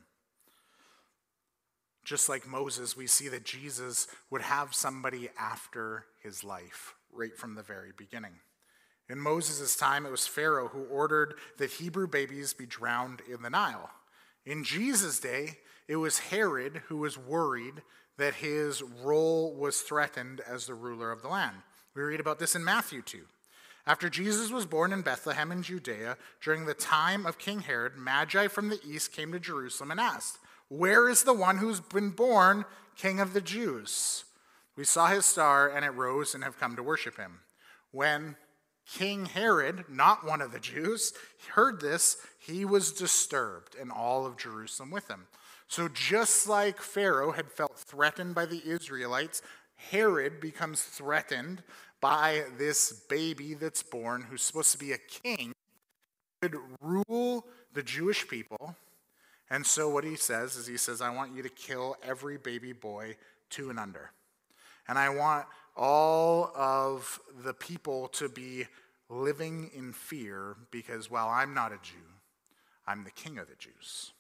Just 2.05 2.29
like 2.29 2.47
Moses, 2.47 2.97
we 2.97 3.07
see 3.07 3.29
that 3.29 3.45
Jesus 3.45 4.07
would 4.31 4.43
have 4.43 4.75
somebody 4.75 5.29
after 5.39 6.07
his 6.23 6.45
life 6.45 6.95
right 7.13 7.37
from 7.37 7.55
the 7.55 7.63
very 7.63 7.93
beginning. 7.97 8.35
In 9.09 9.19
Moses' 9.19 9.77
time, 9.77 10.07
it 10.07 10.11
was 10.11 10.27
Pharaoh 10.27 10.69
who 10.69 10.85
ordered 10.85 11.35
that 11.59 11.73
Hebrew 11.73 12.07
babies 12.07 12.53
be 12.53 12.67
drowned 12.67 13.23
in 13.33 13.43
the 13.43 13.51
Nile. 13.51 13.91
In 14.47 14.65
Jesus' 14.65 15.19
day, 15.19 15.59
it 15.89 15.97
was 15.97 16.19
Herod 16.19 16.83
who 16.87 16.99
was 16.99 17.19
worried 17.19 17.83
that 18.19 18.35
his 18.35 18.83
role 18.83 19.55
was 19.55 19.81
threatened 19.81 20.41
as 20.47 20.67
the 20.67 20.75
ruler 20.75 21.11
of 21.11 21.23
the 21.23 21.29
land. 21.29 21.57
We 21.95 22.03
read 22.03 22.21
about 22.21 22.39
this 22.39 22.55
in 22.55 22.65
Matthew 22.65 23.03
2. 23.03 23.23
After 23.87 24.09
Jesus 24.09 24.51
was 24.51 24.67
born 24.67 24.93
in 24.93 25.03
Bethlehem 25.03 25.51
in 25.51 25.63
Judea, 25.63 26.17
during 26.43 26.67
the 26.67 26.75
time 26.75 27.27
of 27.27 27.39
King 27.39 27.61
Herod, 27.61 27.97
Magi 27.97 28.47
from 28.47 28.69
the 28.69 28.81
east 28.87 29.13
came 29.13 29.33
to 29.33 29.41
Jerusalem 29.41 29.91
and 29.91 29.99
asked, 29.99 30.39
Where 30.69 31.09
is 31.09 31.25
the 31.25 31.35
one 31.35 31.59
who's 31.59 31.81
been 31.81 32.11
born 32.11 32.65
King 32.97 33.19
of 33.19 33.33
the 33.33 33.41
Jews? 33.41 34.25
We 34.77 34.85
saw 34.85 35.09
his 35.09 35.27
star, 35.27 35.69
and 35.69 35.85
it 35.85 35.91
rose 35.91 36.35
and 36.35 36.45
have 36.45 36.61
come 36.61 36.77
to 36.77 36.83
worship 36.83 37.17
him. 37.17 37.41
When 37.91 38.37
King 38.87 39.27
Herod, 39.27 39.85
not 39.89 40.25
one 40.25 40.41
of 40.41 40.53
the 40.53 40.61
Jews, 40.61 41.13
heard 41.53 41.81
this, 41.81 42.19
he 42.39 42.65
was 42.65 42.93
disturbed, 42.93 43.75
and 43.75 43.91
all 43.91 44.27
of 44.27 44.37
Jerusalem 44.37 44.91
with 44.91 45.09
him. 45.09 45.27
So, 45.69 45.89
just 45.89 46.49
like 46.49 46.81
Pharaoh 46.81 47.31
had 47.31 47.53
felt 47.53 47.79
threatened 47.79 48.35
by 48.35 48.47
the 48.47 48.61
Israelites, 48.65 49.41
Herod 49.91 50.41
becomes 50.41 50.83
threatened 50.83 51.63
by 52.01 52.45
this 52.59 52.93
baby 53.09 53.55
that's 53.55 53.83
born 53.83 54.23
who's 54.23 54.43
supposed 54.43 54.73
to 54.73 54.79
be 54.79 54.93
a 54.93 54.99
king, 54.99 55.53
could 56.41 56.57
rule 56.81 57.47
the 57.73 57.83
Jewish 57.83 58.27
people. 58.29 58.77
And 59.51 59.67
so, 59.67 59.89
what 59.89 60.05
he 60.05 60.17
says 60.17 60.57
is, 60.57 60.67
he 60.67 60.77
says, 60.77 61.01
I 61.01 61.11
want 61.11 61.35
you 61.35 61.43
to 61.43 61.49
kill 61.49 61.97
every 62.03 62.39
baby 62.39 62.73
boy 62.73 63.17
two 63.51 63.69
and 63.69 63.79
under. 63.79 64.13
And 64.87 64.99
I 64.99 65.09
want 65.09 65.47
all 65.77 66.53
of 66.55 67.21
the 67.45 67.55
people 67.55 68.09
to 68.09 68.29
be 68.29 68.67
living 69.09 69.71
in 69.75 69.93
fear 69.93 70.57
because, 70.71 71.11
while 71.11 71.29
I'm 71.29 71.53
not 71.53 71.73
a 71.73 71.79
Jew, 71.83 71.97
I'm 72.87 73.05
the 73.05 73.11
king 73.11 73.39
of 73.39 73.49
the 73.49 73.57
Jews. 73.57 74.13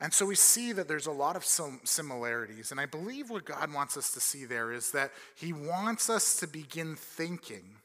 And 0.00 0.12
so 0.12 0.26
we 0.26 0.34
see 0.34 0.72
that 0.72 0.88
there's 0.88 1.06
a 1.06 1.12
lot 1.12 1.36
of 1.36 1.44
similarities. 1.44 2.70
And 2.70 2.78
I 2.78 2.86
believe 2.86 3.30
what 3.30 3.46
God 3.46 3.72
wants 3.72 3.96
us 3.96 4.12
to 4.12 4.20
see 4.20 4.44
there 4.44 4.70
is 4.70 4.90
that 4.92 5.10
He 5.34 5.52
wants 5.52 6.10
us 6.10 6.38
to 6.40 6.46
begin 6.46 6.96
thinking 6.96 7.76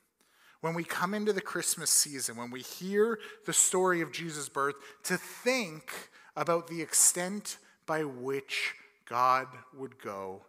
when 0.59 0.73
we 0.73 0.83
come 0.83 1.13
into 1.13 1.33
the 1.33 1.41
Christmas 1.41 1.89
season, 1.89 2.35
when 2.35 2.51
we 2.51 2.61
hear 2.61 3.17
the 3.45 3.53
story 3.53 4.01
of 4.01 4.11
Jesus' 4.11 4.49
birth, 4.49 4.75
to 5.03 5.17
think 5.17 5.91
about 6.35 6.67
the 6.67 6.81
extent 6.81 7.57
by 7.85 8.03
which 8.03 8.73
God 9.07 9.47
would 9.75 9.99
go 9.99 10.41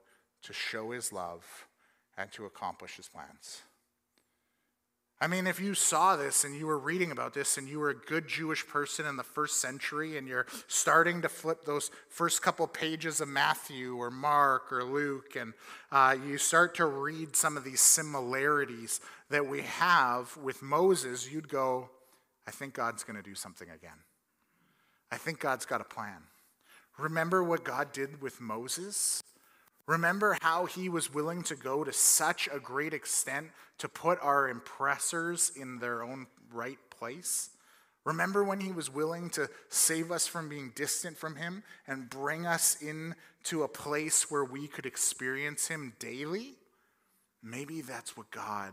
to 0.42 0.52
show 0.52 0.90
His 0.90 1.12
love 1.12 1.44
and 2.18 2.30
to 2.32 2.44
accomplish 2.44 2.96
His 2.96 3.08
plans. 3.08 3.62
I 5.22 5.28
mean, 5.28 5.46
if 5.46 5.60
you 5.60 5.74
saw 5.74 6.16
this 6.16 6.42
and 6.42 6.56
you 6.56 6.66
were 6.66 6.80
reading 6.80 7.12
about 7.12 7.32
this 7.32 7.56
and 7.56 7.68
you 7.68 7.78
were 7.78 7.90
a 7.90 7.94
good 7.94 8.26
Jewish 8.26 8.66
person 8.66 9.06
in 9.06 9.14
the 9.14 9.22
first 9.22 9.60
century 9.60 10.18
and 10.18 10.26
you're 10.26 10.46
starting 10.66 11.22
to 11.22 11.28
flip 11.28 11.64
those 11.64 11.92
first 12.08 12.42
couple 12.42 12.66
pages 12.66 13.20
of 13.20 13.28
Matthew 13.28 13.94
or 13.94 14.10
Mark 14.10 14.72
or 14.72 14.82
Luke 14.82 15.36
and 15.38 15.52
uh, 15.92 16.16
you 16.26 16.38
start 16.38 16.74
to 16.74 16.86
read 16.86 17.36
some 17.36 17.56
of 17.56 17.62
these 17.62 17.80
similarities 17.80 19.00
that 19.30 19.46
we 19.46 19.62
have 19.62 20.36
with 20.38 20.60
Moses, 20.60 21.30
you'd 21.30 21.48
go, 21.48 21.88
I 22.48 22.50
think 22.50 22.74
God's 22.74 23.04
going 23.04 23.16
to 23.16 23.22
do 23.22 23.36
something 23.36 23.70
again. 23.70 24.02
I 25.12 25.18
think 25.18 25.38
God's 25.38 25.66
got 25.66 25.80
a 25.80 25.84
plan. 25.84 26.18
Remember 26.98 27.44
what 27.44 27.62
God 27.62 27.92
did 27.92 28.20
with 28.22 28.40
Moses? 28.40 29.22
Remember 29.86 30.36
how 30.40 30.66
he 30.66 30.88
was 30.88 31.12
willing 31.12 31.42
to 31.44 31.56
go 31.56 31.82
to 31.82 31.92
such 31.92 32.48
a 32.52 32.60
great 32.60 32.94
extent 32.94 33.48
to 33.78 33.88
put 33.88 34.18
our 34.22 34.48
impressors 34.48 35.50
in 35.56 35.78
their 35.78 36.02
own 36.02 36.26
right 36.52 36.78
place? 36.90 37.50
Remember 38.04 38.42
when 38.42 38.60
he 38.60 38.72
was 38.72 38.92
willing 38.92 39.30
to 39.30 39.48
save 39.68 40.10
us 40.10 40.26
from 40.26 40.48
being 40.48 40.72
distant 40.74 41.16
from 41.16 41.36
him 41.36 41.62
and 41.86 42.10
bring 42.10 42.46
us 42.46 42.76
into 42.80 43.62
a 43.62 43.68
place 43.68 44.30
where 44.30 44.44
we 44.44 44.66
could 44.66 44.86
experience 44.86 45.68
him 45.68 45.94
daily? 45.98 46.54
Maybe 47.42 47.80
that's 47.80 48.16
what 48.16 48.30
God 48.30 48.72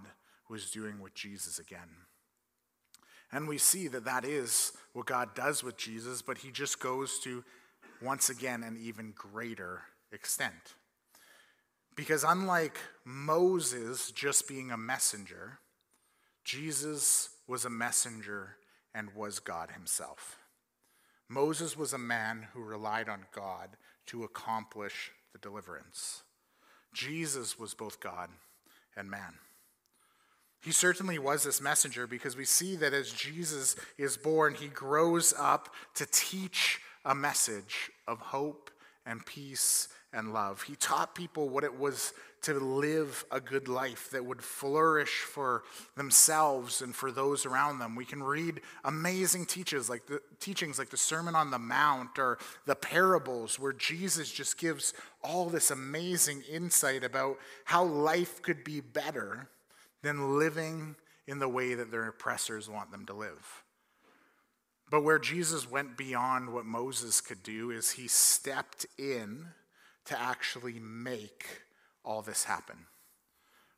was 0.49 0.71
doing 0.71 0.99
with 0.99 1.13
Jesus 1.13 1.59
again. 1.59 1.89
And 3.31 3.47
we 3.47 3.59
see 3.59 3.87
that 3.89 4.05
that 4.05 4.25
is 4.25 4.73
what 4.93 5.05
God 5.05 5.35
does 5.35 5.63
with 5.63 5.77
Jesus, 5.77 6.23
but 6.23 6.39
he 6.39 6.51
just 6.51 6.79
goes 6.79 7.19
to, 7.19 7.43
once 8.01 8.29
again, 8.29 8.63
an 8.63 8.77
even 8.81 9.13
greater 9.15 9.81
extent. 10.11 10.73
Because 11.99 12.23
unlike 12.23 12.77
Moses 13.03 14.11
just 14.11 14.47
being 14.47 14.71
a 14.71 14.77
messenger, 14.77 15.59
Jesus 16.45 17.27
was 17.45 17.65
a 17.65 17.69
messenger 17.69 18.55
and 18.95 19.13
was 19.13 19.39
God 19.39 19.71
himself. 19.71 20.37
Moses 21.27 21.75
was 21.75 21.91
a 21.91 21.97
man 21.97 22.47
who 22.53 22.63
relied 22.63 23.09
on 23.09 23.25
God 23.35 23.71
to 24.05 24.23
accomplish 24.23 25.11
the 25.33 25.39
deliverance. 25.39 26.23
Jesus 26.93 27.59
was 27.59 27.73
both 27.73 27.99
God 27.99 28.29
and 28.95 29.11
man. 29.11 29.33
He 30.61 30.71
certainly 30.71 31.19
was 31.19 31.43
this 31.43 31.59
messenger 31.59 32.07
because 32.07 32.37
we 32.37 32.45
see 32.45 32.77
that 32.77 32.93
as 32.93 33.11
Jesus 33.11 33.75
is 33.97 34.15
born, 34.15 34.53
he 34.53 34.67
grows 34.67 35.33
up 35.37 35.73
to 35.95 36.05
teach 36.05 36.79
a 37.03 37.13
message 37.13 37.91
of 38.07 38.19
hope 38.19 38.71
and 39.05 39.25
peace 39.25 39.89
and 40.13 40.33
love. 40.33 40.63
He 40.63 40.75
taught 40.75 41.15
people 41.15 41.49
what 41.49 41.63
it 41.63 41.79
was 41.79 42.13
to 42.41 42.53
live 42.53 43.25
a 43.31 43.39
good 43.39 43.67
life 43.67 44.09
that 44.11 44.25
would 44.25 44.41
flourish 44.41 45.21
for 45.21 45.63
themselves 45.95 46.81
and 46.81 46.95
for 46.95 47.11
those 47.11 47.45
around 47.45 47.79
them. 47.79 47.95
We 47.95 48.05
can 48.05 48.23
read 48.23 48.61
amazing 48.85 49.45
teachings 49.45 49.89
like 49.89 50.05
the 50.07 50.21
teachings 50.39 50.79
like 50.79 50.89
the 50.89 50.97
Sermon 50.97 51.35
on 51.35 51.51
the 51.51 51.59
Mount 51.59 52.17
or 52.17 52.37
the 52.65 52.75
parables 52.75 53.59
where 53.59 53.73
Jesus 53.73 54.31
just 54.31 54.57
gives 54.57 54.93
all 55.21 55.49
this 55.49 55.69
amazing 55.69 56.43
insight 56.49 57.03
about 57.03 57.37
how 57.65 57.83
life 57.83 58.41
could 58.41 58.63
be 58.63 58.79
better 58.79 59.49
than 60.01 60.39
living 60.39 60.95
in 61.27 61.39
the 61.39 61.49
way 61.49 61.73
that 61.73 61.91
their 61.91 62.07
oppressors 62.07 62.69
want 62.69 62.91
them 62.91 63.05
to 63.05 63.13
live. 63.13 63.63
But 64.89 65.03
where 65.03 65.19
Jesus 65.19 65.69
went 65.69 65.97
beyond 65.97 66.51
what 66.51 66.65
Moses 66.65 67.21
could 67.21 67.43
do 67.43 67.69
is 67.69 67.91
he 67.91 68.07
stepped 68.07 68.87
in 68.97 69.49
to 70.05 70.19
actually 70.19 70.79
make 70.79 71.61
all 72.03 72.21
this 72.21 72.45
happen. 72.45 72.85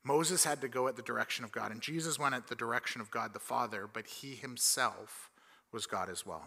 Moses 0.04 0.44
had 0.44 0.62
to 0.62 0.68
go 0.68 0.88
at 0.88 0.96
the 0.96 1.02
direction 1.02 1.46
of 1.46 1.52
God, 1.52 1.72
and 1.72 1.82
Jesus 1.82 2.18
went 2.18 2.34
at 2.34 2.48
the 2.48 2.56
direction 2.56 3.02
of 3.02 3.12
God 3.12 3.34
the 3.34 3.40
Father, 3.40 3.88
but 3.92 4.08
he 4.08 4.36
himself 4.36 5.30
was 5.72 5.86
God 5.86 6.10
as 6.10 6.26
well. 6.26 6.46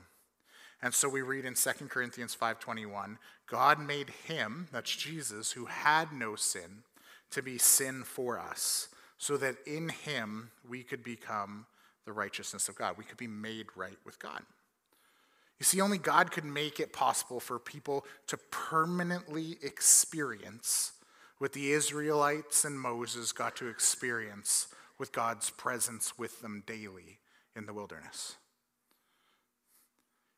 And 0.83 0.93
so 0.93 1.09
we 1.09 1.23
read 1.23 1.45
in 1.45 1.55
2 1.55 1.89
Corinthians 1.89 2.35
5:21, 2.35 3.19
God 3.47 3.79
made 3.79 4.11
him, 4.27 4.69
that's 4.73 4.95
Jesus, 4.95 5.53
who 5.53 5.67
had 5.67 6.13
no 6.13 6.37
sin, 6.37 6.83
to 7.31 7.43
be 7.43 7.59
sin 7.59 8.05
for 8.05 8.39
us, 8.39 8.89
so 9.17 9.37
that 9.37 9.57
in 9.67 9.89
him 9.89 10.51
we 10.69 10.83
could 10.83 11.03
become 11.03 11.67
the 12.05 12.13
righteousness 12.13 12.69
of 12.69 12.77
God. 12.77 12.99
We 12.99 13.05
could 13.05 13.17
be 13.17 13.27
made 13.27 13.69
right 13.77 13.99
with 14.05 14.19
God. 14.19 14.43
You 15.59 15.65
see, 15.65 15.81
only 15.81 15.99
God 15.99 16.31
could 16.31 16.45
make 16.45 16.81
it 16.81 16.93
possible 16.93 17.41
for 17.41 17.59
people 17.59 18.05
to 18.27 18.37
permanently 18.51 19.57
experience 19.63 20.93
what 21.39 21.53
the 21.53 21.73
Israelites 21.73 22.65
and 22.65 22.79
Moses 22.79 23.33
got 23.33 23.57
to 23.57 23.69
experience 23.69 24.69
with 24.99 25.13
God's 25.13 25.51
presence 25.51 26.19
with 26.19 26.41
them 26.41 26.63
daily 26.67 27.19
in 27.57 27.67
the 27.67 27.73
wilderness. 27.73 28.37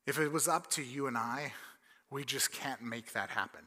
If 0.06 0.18
it 0.18 0.32
was 0.32 0.48
up 0.48 0.70
to 0.72 0.82
you 0.82 1.06
and 1.06 1.16
I, 1.18 1.52
we 2.10 2.24
just 2.24 2.52
can't 2.52 2.82
make 2.82 3.12
that 3.12 3.30
happen. 3.30 3.62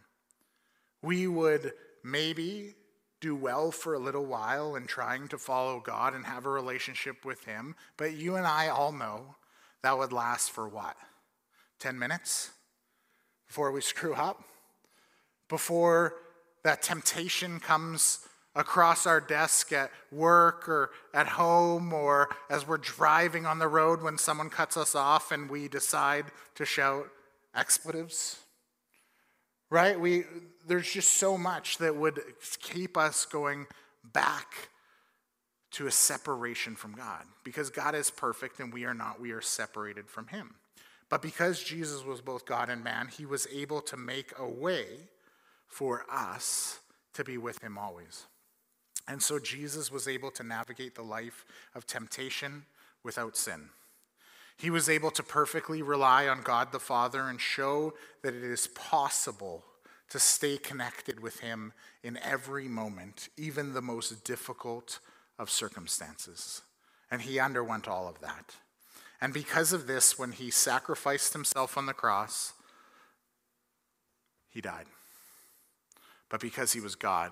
We 1.02 1.28
would 1.28 1.74
maybe 2.04 2.76
do 3.20 3.36
well 3.36 3.72
for 3.72 3.94
a 3.94 4.00
little 4.00 4.26
while 4.26 4.76
in 4.76 4.88
trying 4.88 5.28
to 5.30 5.38
follow 5.38 5.80
God 5.80 6.14
and 6.14 6.26
have 6.26 6.46
a 6.46 6.50
relationship 6.50 7.26
with 7.26 7.44
Him, 7.44 7.76
but 7.98 8.14
you 8.14 8.36
and 8.36 8.48
I 8.48 8.70
all 8.70 8.92
know 8.92 9.36
that 9.82 9.98
would 9.98 10.14
last 10.14 10.52
for 10.52 10.68
what? 10.68 10.96
10 11.80 11.98
minutes 11.98 12.52
before 13.48 13.72
we 13.72 13.82
screw 13.82 14.13
up, 14.13 14.44
before 15.48 16.15
that 16.63 16.82
temptation 16.82 17.60
comes 17.60 18.20
across 18.56 19.06
our 19.06 19.22
desk 19.22 19.72
at 19.72 19.92
work 20.12 20.68
or 20.68 20.92
at 21.13 21.28
home 21.28 21.94
or 21.94 22.30
as 22.50 22.68
we're 22.68 22.78
driving 22.78 23.46
on 23.46 23.60
the 23.60 23.68
road 23.68 24.02
when 24.02 24.18
someone 24.18 24.50
cuts 24.50 24.76
us 24.76 24.96
off 24.96 25.32
and 25.32 25.50
we 25.50 25.68
decide 25.68 26.26
to 26.56 26.65
shout 26.65 27.08
expletives. 27.56 28.39
Right? 29.70 30.00
We, 30.00 30.24
there's 30.68 30.92
just 30.92 31.13
so 31.13 31.38
much 31.38 31.78
that 31.78 31.96
would 31.96 32.20
keep 32.62 32.98
us 32.98 33.26
going 33.26 33.68
back 34.04 34.70
to 35.72 35.88
a 35.88 35.92
separation 35.92 36.76
from 36.76 36.94
God 36.94 37.24
because 37.44 37.70
God 37.70 37.94
is 37.94 38.10
perfect 38.10 38.60
and 38.60 38.74
we 38.74 38.86
are 38.86 38.96
not. 38.96 39.22
We 39.22 39.32
are 39.32 39.42
separated 39.42 40.10
from 40.10 40.28
Him. 40.28 40.56
But 41.10 41.22
because 41.22 41.63
Jesus 41.63 42.06
was 42.06 42.22
both 42.22 42.45
God 42.45 42.69
and 42.69 42.84
man, 42.84 43.08
he 43.08 43.26
was 43.26 43.48
able 43.54 43.82
to 43.82 43.98
make 43.98 44.32
a 44.38 44.48
way 44.48 44.86
for 45.67 46.06
us 46.12 46.80
to 47.13 47.24
be 47.24 47.38
with 47.38 47.62
him 47.63 47.78
always. 47.78 48.26
And 49.08 49.22
so 49.22 49.39
Jesus 49.39 49.91
was 49.91 50.08
able 50.08 50.32
to 50.32 50.43
navigate 50.43 50.95
the 50.95 51.02
life 51.02 51.45
of 51.74 51.88
temptation 51.88 52.65
without 53.04 53.36
sin. 53.36 53.69
He 54.56 54.69
was 54.69 54.89
able 54.89 55.10
to 55.12 55.24
perfectly 55.24 55.82
rely 55.82 56.28
on 56.28 56.41
God 56.41 56.72
the 56.72 56.80
Father 56.80 57.22
and 57.22 57.39
show 57.39 57.93
that 58.22 58.36
it 58.36 58.43
is 58.43 58.67
possible 58.67 59.63
to 60.10 60.19
stay 60.19 60.58
connected 60.58 61.19
with 61.22 61.39
Him 61.39 61.72
in 62.04 62.17
every 62.17 62.67
moment, 62.67 63.30
even 63.38 63.74
the 63.74 63.82
most 63.82 64.24
difficult 64.24 65.00
of 65.39 65.50
circumstances. 65.50 66.62
And 67.10 67.22
he 67.22 67.39
underwent 67.39 67.88
all 67.88 68.08
of 68.08 68.19
that. 68.22 68.54
And 69.21 69.34
because 69.34 69.73
of 69.73 69.88
this, 69.88 70.17
when 70.17 70.32
he 70.32 70.49
sacrificed 70.49 71.34
himself 71.34 71.77
on 71.77 71.86
the 71.86 71.93
cross, 71.93 72.53
he 74.49 74.62
died. 74.62 74.86
But 76.29 76.39
because 76.39 76.73
he 76.73 76.79
was 76.79 76.95
God, 76.95 77.32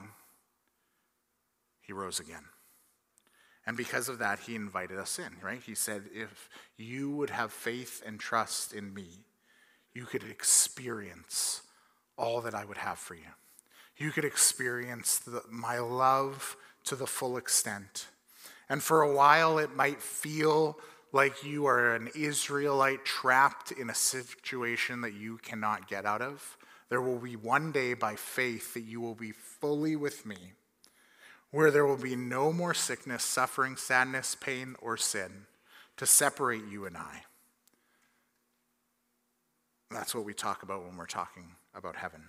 he 1.82 1.94
rose 1.94 2.20
again. 2.20 2.44
And 3.66 3.76
because 3.76 4.10
of 4.10 4.20
that, 4.20 4.40
he 4.40 4.56
invited 4.56 4.98
us 4.98 5.20
in, 5.20 5.34
right? 5.42 5.62
He 5.62 5.76
said, 5.76 6.04
if 6.14 6.50
you 6.78 7.12
would 7.12 7.30
have 7.30 7.52
faith 7.52 8.02
and 8.06 8.20
trust 8.20 8.74
in 8.74 8.94
me, 8.94 9.08
you 9.94 10.06
could 10.06 10.24
experience 10.24 11.62
all 12.18 12.42
that 12.42 12.56
I 12.56 12.66
would 12.66 12.78
have 12.78 12.98
for 12.98 13.16
you. 13.16 13.32
You 13.98 14.12
could 14.12 14.26
experience 14.26 15.20
the, 15.20 15.42
my 15.50 15.80
love 15.80 16.56
to 16.86 16.96
the 16.96 17.08
full 17.08 17.36
extent. 17.36 18.08
And 18.70 18.82
for 18.82 19.02
a 19.02 19.14
while, 19.14 19.58
it 19.58 19.76
might 19.76 20.02
feel 20.02 20.78
like 21.12 21.44
you 21.44 21.66
are 21.66 21.96
an 21.96 22.10
Israelite 22.16 23.06
trapped 23.06 23.72
in 23.72 23.90
a 23.90 23.96
situation 23.96 25.02
that 25.02 25.14
you 25.14 25.38
cannot 25.38 25.88
get 25.88 26.06
out 26.06 26.22
of. 26.22 26.58
There 26.90 27.02
will 27.02 27.20
be 27.20 27.36
one 27.36 27.72
day 27.72 27.94
by 27.94 28.16
faith 28.16 28.74
that 28.74 28.84
you 28.84 29.02
will 29.02 29.16
be 29.16 29.32
fully 29.32 29.96
with 29.96 30.26
me, 30.26 30.54
where 31.52 31.72
there 31.72 31.86
will 31.86 31.98
be 31.98 32.16
no 32.16 32.54
more 32.54 32.74
sickness, 32.74 33.24
suffering, 33.24 33.78
sadness, 33.78 34.36
pain, 34.36 34.76
or 34.82 34.98
sin 34.98 35.48
to 35.98 36.06
separate 36.06 36.68
you 36.70 36.86
and 36.86 36.98
I. 36.98 37.24
That's 39.92 40.14
what 40.14 40.26
we 40.26 40.34
talk 40.34 40.64
about 40.64 40.86
when 40.86 40.98
we're 40.98 41.06
talking 41.06 41.56
about 41.74 41.96
heaven. 41.96 42.24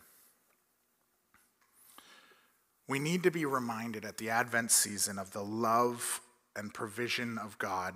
We 2.87 2.99
need 2.99 3.23
to 3.25 3.31
be 3.31 3.45
reminded 3.45 4.05
at 4.05 4.17
the 4.17 4.31
Advent 4.31 4.71
season 4.71 5.19
of 5.19 5.33
the 5.33 5.43
love 5.43 6.21
and 6.57 6.73
provision 6.73 7.37
of 7.37 7.59
God 7.59 7.95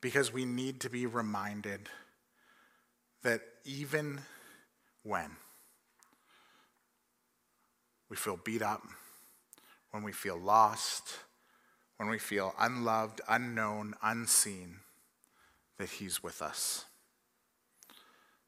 because 0.00 0.32
we 0.32 0.44
need 0.44 0.80
to 0.80 0.90
be 0.90 1.06
reminded 1.06 1.88
that 3.22 3.42
even 3.64 4.20
when 5.02 5.30
we 8.08 8.16
feel 8.16 8.38
beat 8.42 8.62
up, 8.62 8.82
when 9.90 10.02
we 10.02 10.12
feel 10.12 10.38
lost, 10.38 11.18
when 11.96 12.08
we 12.08 12.18
feel 12.18 12.54
unloved, 12.58 13.20
unknown, 13.28 13.94
unseen, 14.02 14.76
that 15.78 15.90
He's 15.90 16.22
with 16.22 16.42
us. 16.42 16.86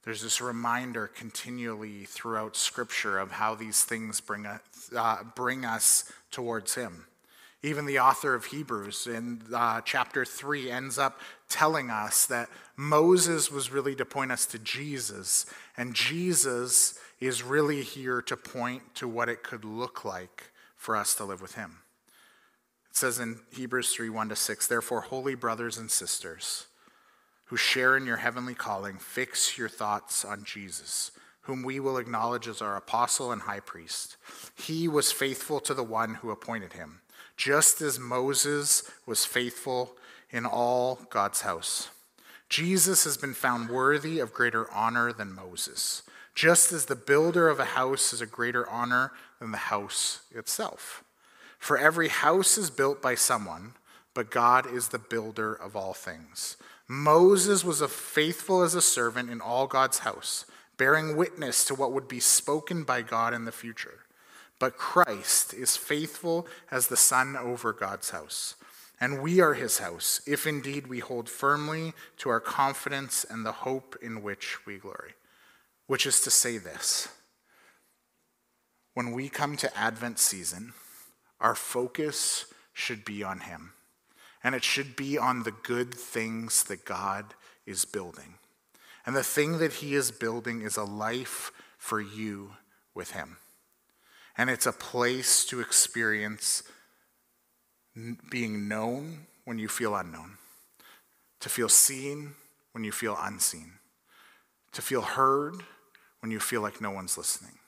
There's 0.05 0.23
this 0.23 0.41
reminder 0.41 1.07
continually 1.07 2.05
throughout 2.05 2.57
Scripture 2.57 3.19
of 3.19 3.33
how 3.33 3.55
these 3.55 3.85
things 3.85 4.21
bring 4.21 4.47
us, 4.47 4.61
uh, 4.97 5.23
bring 5.37 5.65
us 5.65 6.11
towards 6.31 6.75
Him. 6.75 7.07
Even 7.63 7.87
the 7.87 8.01
author 8.01 8.35
of 8.35 8.47
Hebrews 8.47 9.07
in 9.07 9.43
uh, 9.55 9.81
chapter 9.83 10.25
3 10.25 10.69
ends 10.71 10.99
up 10.99 11.21
telling 11.53 11.91
us 11.91 12.25
that 12.27 12.49
Moses 12.77 13.53
was 13.53 13.71
really 13.71 13.95
to 13.97 14.05
point 14.07 14.33
us 14.33 14.47
to 14.47 14.59
Jesus, 14.59 15.45
and 15.77 15.95
Jesus 15.95 16.99
is 17.21 17.43
really 17.43 17.83
here 17.83 18.23
to 18.23 18.37
point 18.37 18.95
to 18.95 19.07
what 19.07 19.29
it 19.29 19.43
could 19.43 19.65
look 19.65 20.05
like 20.05 20.51
for 20.77 20.97
us 20.97 21.15
to 21.15 21.25
live 21.25 21.43
with 21.43 21.55
him. 21.55 21.79
It 22.91 22.97
says 22.97 23.21
in 23.21 23.41
Hebrews 23.53 23.93
3 23.95 24.09
1 24.09 24.31
to 24.31 24.37
6, 24.37 24.67
Therefore, 24.67 25.03
holy 25.03 25.35
brothers 25.35 25.77
and 25.77 25.91
sisters 25.91 26.67
who 27.45 27.57
share 27.59 27.99
in 27.99 28.07
your 28.07 28.17
heavenly 28.17 28.55
calling, 28.55 28.97
fix 28.97 29.59
your 29.59 29.69
thoughts 29.69 30.25
on 30.25 30.45
Jesus 30.45 31.13
whom 31.47 31.65
we 31.65 31.81
will 31.81 31.99
acknowledge 31.99 32.47
as 32.47 32.63
our 32.63 32.77
apostle 32.77 33.33
and 33.33 33.43
high 33.43 33.59
priest. 33.59 34.17
He 34.55 34.87
was 34.87 35.11
faithful 35.11 35.59
to 35.59 35.75
the 35.75 35.83
one 35.83 36.15
who 36.15 36.31
appointed 36.31 36.75
him 36.75 37.01
just 37.37 37.81
as 37.81 37.99
Moses 37.99 38.89
was 39.07 39.25
faithful 39.25 39.97
in 40.33 40.47
all 40.47 41.01
God's 41.11 41.43
house. 41.43 41.91
Jesus 42.49 43.05
has 43.05 43.17
been 43.17 43.35
found 43.35 43.71
worthy 43.71 44.19
of 44.19 44.33
greater 44.33 44.71
honor 44.73 45.13
than 45.13 45.35
Moses, 45.35 46.03
just 46.35 46.73
as 46.73 46.87
the 46.87 46.97
builder 46.97 47.49
of 47.49 47.61
a 47.61 47.65
house 47.65 48.13
is 48.13 48.21
a 48.21 48.27
greater 48.27 48.69
honor 48.69 49.13
than 49.39 49.53
the 49.53 49.59
house 49.59 50.23
itself. 50.31 51.05
For 51.59 51.79
every 51.79 52.09
house 52.09 52.59
is 52.59 52.71
built 52.71 53.01
by 53.01 53.15
someone, 53.15 53.75
but 54.15 54.31
God 54.31 54.67
is 54.67 54.89
the 54.89 54.99
builder 54.99 55.55
of 55.55 55.77
all 55.77 55.95
things. 55.95 56.57
Moses 56.89 57.65
was 57.65 57.81
faithful 57.83 58.63
as 58.63 58.75
a 58.75 58.83
servant 58.83 59.31
in 59.31 59.41
all 59.41 59.67
God's 59.67 60.01
house, 60.01 60.45
bearing 60.77 61.17
witness 61.17 61.65
to 61.65 61.75
what 61.75 61.93
would 61.93 62.09
be 62.09 62.21
spoken 62.21 62.83
by 62.83 63.03
God 63.03 63.33
in 63.33 63.45
the 63.45 63.53
future. 63.53 64.01
But 64.59 64.77
Christ 64.77 65.55
is 65.55 65.77
faithful 65.77 66.47
as 66.71 66.89
the 66.89 66.97
Son 66.97 67.37
over 67.37 67.73
God's 67.73 68.11
house. 68.11 68.57
And 69.03 69.21
we 69.21 69.41
are 69.41 69.55
his 69.55 69.79
house, 69.79 70.21
if 70.29 70.47
indeed 70.47 70.87
we 70.87 71.01
hold 71.01 71.29
firmly 71.29 71.93
to 72.19 72.31
our 72.31 72.39
confidence 72.39 73.27
and 73.29 73.45
the 73.45 73.51
hope 73.51 73.97
in 74.01 74.23
which 74.23 74.65
we 74.65 74.79
glory. 74.79 75.15
Which 75.89 76.07
is 76.07 76.21
to 76.21 76.31
say, 76.31 76.57
this 76.57 77.09
when 78.95 79.11
we 79.11 79.29
come 79.29 79.57
to 79.57 79.77
Advent 79.77 80.21
season, 80.21 80.73
our 81.41 81.57
focus 81.57 82.45
should 82.73 83.05
be 83.05 83.25
on 83.25 83.41
him. 83.41 83.73
And 84.45 84.55
it 84.55 84.63
should 84.63 84.95
be 84.95 85.19
on 85.19 85.43
the 85.43 85.51
good 85.65 85.93
things 85.93 86.63
that 86.65 86.85
God 86.85 87.35
is 87.67 87.85
building. 87.85 88.35
And 89.05 89.17
the 89.17 89.25
thing 89.25 89.59
that 89.59 89.73
he 89.73 89.97
is 89.97 90.13
building 90.13 90.63
is 90.63 90.77
a 90.77 90.85
life 90.85 91.51
for 91.77 92.01
you 92.01 92.53
with 92.95 93.11
him 93.11 93.39
and 94.37 94.49
it's 94.49 94.67
a 94.67 94.73
place 94.73 95.45
to 95.47 95.61
experience 95.61 96.63
being 98.31 98.69
known 98.69 99.27
when 99.45 99.59
you 99.59 99.69
feel 99.69 99.95
unknown, 99.95 100.39
to 101.41 101.49
feel 101.49 101.69
seen 101.69 102.33
when 102.73 102.85
you 102.85 102.93
feel 102.93 103.17
unseen, 103.21 103.73
to 104.73 104.83
feel 104.83 105.03
heard 105.03 105.57
when 106.21 106.31
you 106.31 106.41
feel 106.41 106.63
like 106.63 106.81
no 106.81 106.91
one's 106.91 107.19
listening, 107.19 107.59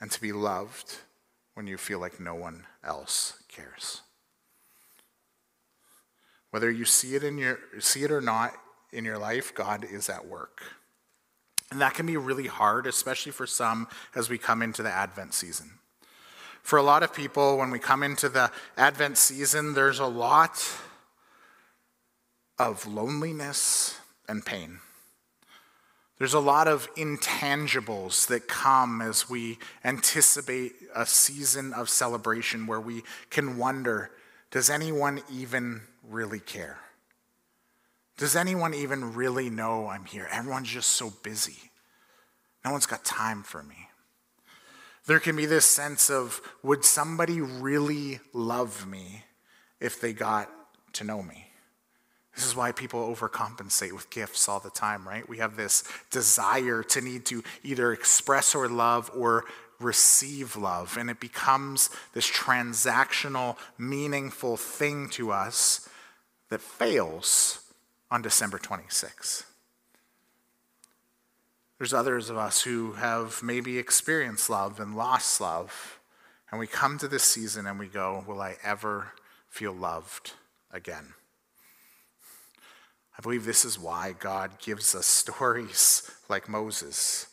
and 0.00 0.10
to 0.10 0.20
be 0.20 0.32
loved 0.32 0.96
when 1.54 1.66
you 1.66 1.76
feel 1.76 1.98
like 1.98 2.18
no 2.18 2.34
one 2.34 2.64
else 2.82 3.42
cares. 3.48 4.02
Whether 6.50 6.70
you 6.70 6.84
see 6.84 7.14
it 7.14 7.22
in 7.22 7.38
your 7.38 7.58
see 7.78 8.04
it 8.04 8.10
or 8.10 8.20
not 8.20 8.54
in 8.92 9.04
your 9.04 9.18
life, 9.18 9.54
God 9.54 9.84
is 9.84 10.08
at 10.08 10.26
work. 10.26 10.62
And 11.70 11.80
that 11.82 11.94
can 11.94 12.06
be 12.06 12.16
really 12.16 12.46
hard, 12.46 12.86
especially 12.86 13.32
for 13.32 13.46
some 13.46 13.88
as 14.14 14.30
we 14.30 14.38
come 14.38 14.62
into 14.62 14.82
the 14.82 14.90
Advent 14.90 15.34
season. 15.34 15.78
For 16.68 16.76
a 16.76 16.82
lot 16.82 17.02
of 17.02 17.14
people, 17.14 17.56
when 17.56 17.70
we 17.70 17.78
come 17.78 18.02
into 18.02 18.28
the 18.28 18.50
Advent 18.76 19.16
season, 19.16 19.72
there's 19.72 20.00
a 20.00 20.06
lot 20.06 20.62
of 22.58 22.86
loneliness 22.86 23.98
and 24.28 24.44
pain. 24.44 24.80
There's 26.18 26.34
a 26.34 26.40
lot 26.40 26.68
of 26.68 26.94
intangibles 26.94 28.26
that 28.26 28.48
come 28.48 29.00
as 29.00 29.30
we 29.30 29.56
anticipate 29.82 30.74
a 30.94 31.06
season 31.06 31.72
of 31.72 31.88
celebration 31.88 32.66
where 32.66 32.82
we 32.82 33.02
can 33.30 33.56
wonder 33.56 34.10
does 34.50 34.68
anyone 34.68 35.22
even 35.32 35.80
really 36.06 36.40
care? 36.40 36.80
Does 38.18 38.36
anyone 38.36 38.74
even 38.74 39.14
really 39.14 39.48
know 39.48 39.86
I'm 39.86 40.04
here? 40.04 40.28
Everyone's 40.30 40.68
just 40.68 40.90
so 40.90 41.14
busy. 41.22 41.70
No 42.62 42.72
one's 42.72 42.84
got 42.84 43.06
time 43.06 43.42
for 43.42 43.62
me. 43.62 43.87
There 45.08 45.20
can 45.20 45.36
be 45.36 45.46
this 45.46 45.64
sense 45.64 46.10
of 46.10 46.42
would 46.62 46.84
somebody 46.84 47.40
really 47.40 48.20
love 48.34 48.86
me 48.86 49.24
if 49.80 50.02
they 50.02 50.12
got 50.12 50.50
to 50.92 51.04
know 51.04 51.22
me? 51.22 51.46
This 52.34 52.44
is 52.44 52.54
why 52.54 52.72
people 52.72 53.00
overcompensate 53.08 53.92
with 53.92 54.10
gifts 54.10 54.50
all 54.50 54.60
the 54.60 54.68
time, 54.68 55.08
right? 55.08 55.26
We 55.26 55.38
have 55.38 55.56
this 55.56 55.82
desire 56.10 56.82
to 56.82 57.00
need 57.00 57.24
to 57.24 57.42
either 57.64 57.90
express 57.90 58.54
or 58.54 58.68
love 58.68 59.10
or 59.16 59.46
receive 59.80 60.56
love, 60.56 60.98
and 60.98 61.08
it 61.08 61.20
becomes 61.20 61.88
this 62.12 62.30
transactional, 62.30 63.56
meaningful 63.78 64.58
thing 64.58 65.08
to 65.12 65.32
us 65.32 65.88
that 66.50 66.60
fails 66.60 67.62
on 68.10 68.20
December 68.20 68.58
26. 68.58 69.46
There's 71.78 71.94
others 71.94 72.28
of 72.28 72.36
us 72.36 72.62
who 72.62 72.92
have 72.92 73.40
maybe 73.42 73.78
experienced 73.78 74.50
love 74.50 74.80
and 74.80 74.96
lost 74.96 75.40
love, 75.40 76.00
and 76.50 76.58
we 76.58 76.66
come 76.66 76.98
to 76.98 77.06
this 77.08 77.22
season 77.22 77.66
and 77.66 77.78
we 77.78 77.86
go, 77.86 78.24
Will 78.26 78.40
I 78.40 78.56
ever 78.64 79.12
feel 79.48 79.72
loved 79.72 80.32
again? 80.72 81.14
I 83.16 83.22
believe 83.22 83.44
this 83.44 83.64
is 83.64 83.78
why 83.78 84.14
God 84.18 84.58
gives 84.60 84.94
us 84.94 85.06
stories 85.06 86.10
like 86.28 86.48
Moses. 86.48 87.26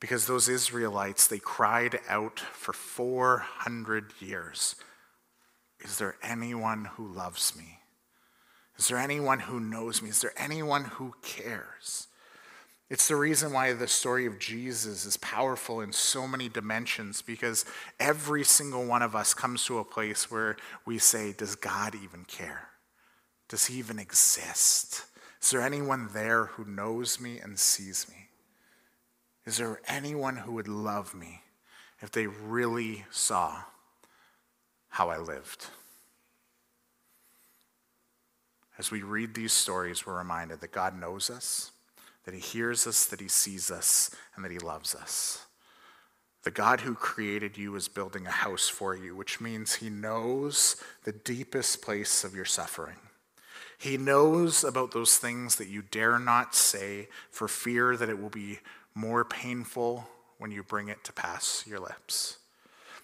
Because 0.00 0.26
those 0.26 0.48
Israelites, 0.48 1.26
they 1.26 1.38
cried 1.38 1.98
out 2.08 2.38
for 2.38 2.72
400 2.72 4.12
years 4.20 4.76
Is 5.80 5.98
there 5.98 6.16
anyone 6.22 6.86
who 6.96 7.06
loves 7.06 7.54
me? 7.54 7.80
Is 8.78 8.88
there 8.88 8.98
anyone 8.98 9.40
who 9.40 9.60
knows 9.60 10.00
me? 10.00 10.08
Is 10.08 10.22
there 10.22 10.32
anyone 10.38 10.84
who 10.84 11.14
cares? 11.22 12.08
It's 12.94 13.08
the 13.08 13.16
reason 13.16 13.52
why 13.52 13.72
the 13.72 13.88
story 13.88 14.24
of 14.24 14.38
Jesus 14.38 15.04
is 15.04 15.16
powerful 15.16 15.80
in 15.80 15.92
so 15.92 16.28
many 16.28 16.48
dimensions 16.48 17.22
because 17.22 17.64
every 17.98 18.44
single 18.44 18.84
one 18.84 19.02
of 19.02 19.16
us 19.16 19.34
comes 19.34 19.64
to 19.64 19.78
a 19.78 19.84
place 19.84 20.30
where 20.30 20.54
we 20.86 20.98
say, 20.98 21.32
Does 21.32 21.56
God 21.56 21.96
even 21.96 22.24
care? 22.24 22.68
Does 23.48 23.66
he 23.66 23.80
even 23.80 23.98
exist? 23.98 25.06
Is 25.42 25.50
there 25.50 25.60
anyone 25.60 26.10
there 26.12 26.44
who 26.44 26.64
knows 26.64 27.18
me 27.18 27.40
and 27.40 27.58
sees 27.58 28.06
me? 28.08 28.28
Is 29.44 29.56
there 29.56 29.80
anyone 29.88 30.36
who 30.36 30.52
would 30.52 30.68
love 30.68 31.16
me 31.16 31.40
if 32.00 32.12
they 32.12 32.28
really 32.28 33.06
saw 33.10 33.64
how 34.90 35.10
I 35.10 35.18
lived? 35.18 35.66
As 38.78 38.92
we 38.92 39.02
read 39.02 39.34
these 39.34 39.52
stories, 39.52 40.06
we're 40.06 40.16
reminded 40.16 40.60
that 40.60 40.70
God 40.70 40.96
knows 40.96 41.28
us, 41.28 41.72
that 42.24 42.34
He 42.34 42.40
hears 42.40 42.86
us, 42.86 43.06
that 43.06 43.20
He 43.20 43.28
sees 43.28 43.70
us, 43.70 44.10
and 44.34 44.44
that 44.44 44.52
He 44.52 44.58
loves 44.58 44.94
us. 44.94 45.46
The 46.42 46.50
God 46.50 46.80
who 46.80 46.94
created 46.94 47.56
you 47.56 47.74
is 47.74 47.88
building 47.88 48.26
a 48.26 48.30
house 48.30 48.68
for 48.68 48.94
you, 48.94 49.16
which 49.16 49.40
means 49.40 49.76
He 49.76 49.88
knows 49.88 50.76
the 51.04 51.12
deepest 51.12 51.82
place 51.82 52.22
of 52.24 52.34
your 52.34 52.44
suffering. 52.44 52.96
He 53.78 53.96
knows 53.96 54.62
about 54.62 54.92
those 54.92 55.16
things 55.16 55.56
that 55.56 55.68
you 55.68 55.82
dare 55.82 56.18
not 56.18 56.54
say 56.54 57.08
for 57.30 57.48
fear 57.48 57.96
that 57.96 58.08
it 58.08 58.20
will 58.20 58.30
be 58.30 58.60
more 58.94 59.24
painful 59.24 60.08
when 60.38 60.50
you 60.50 60.62
bring 60.62 60.88
it 60.88 61.02
to 61.04 61.12
pass 61.12 61.64
your 61.66 61.80
lips. 61.80 62.38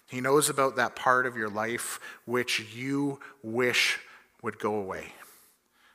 He 0.06 0.20
knows 0.20 0.48
about 0.48 0.76
that 0.76 0.96
part 0.96 1.26
of 1.26 1.37
your 1.37 1.48
life 1.48 2.00
which 2.24 2.74
you 2.74 3.20
wish 3.42 3.98
would 4.42 4.59
go 4.59 4.74
away. 4.74 5.12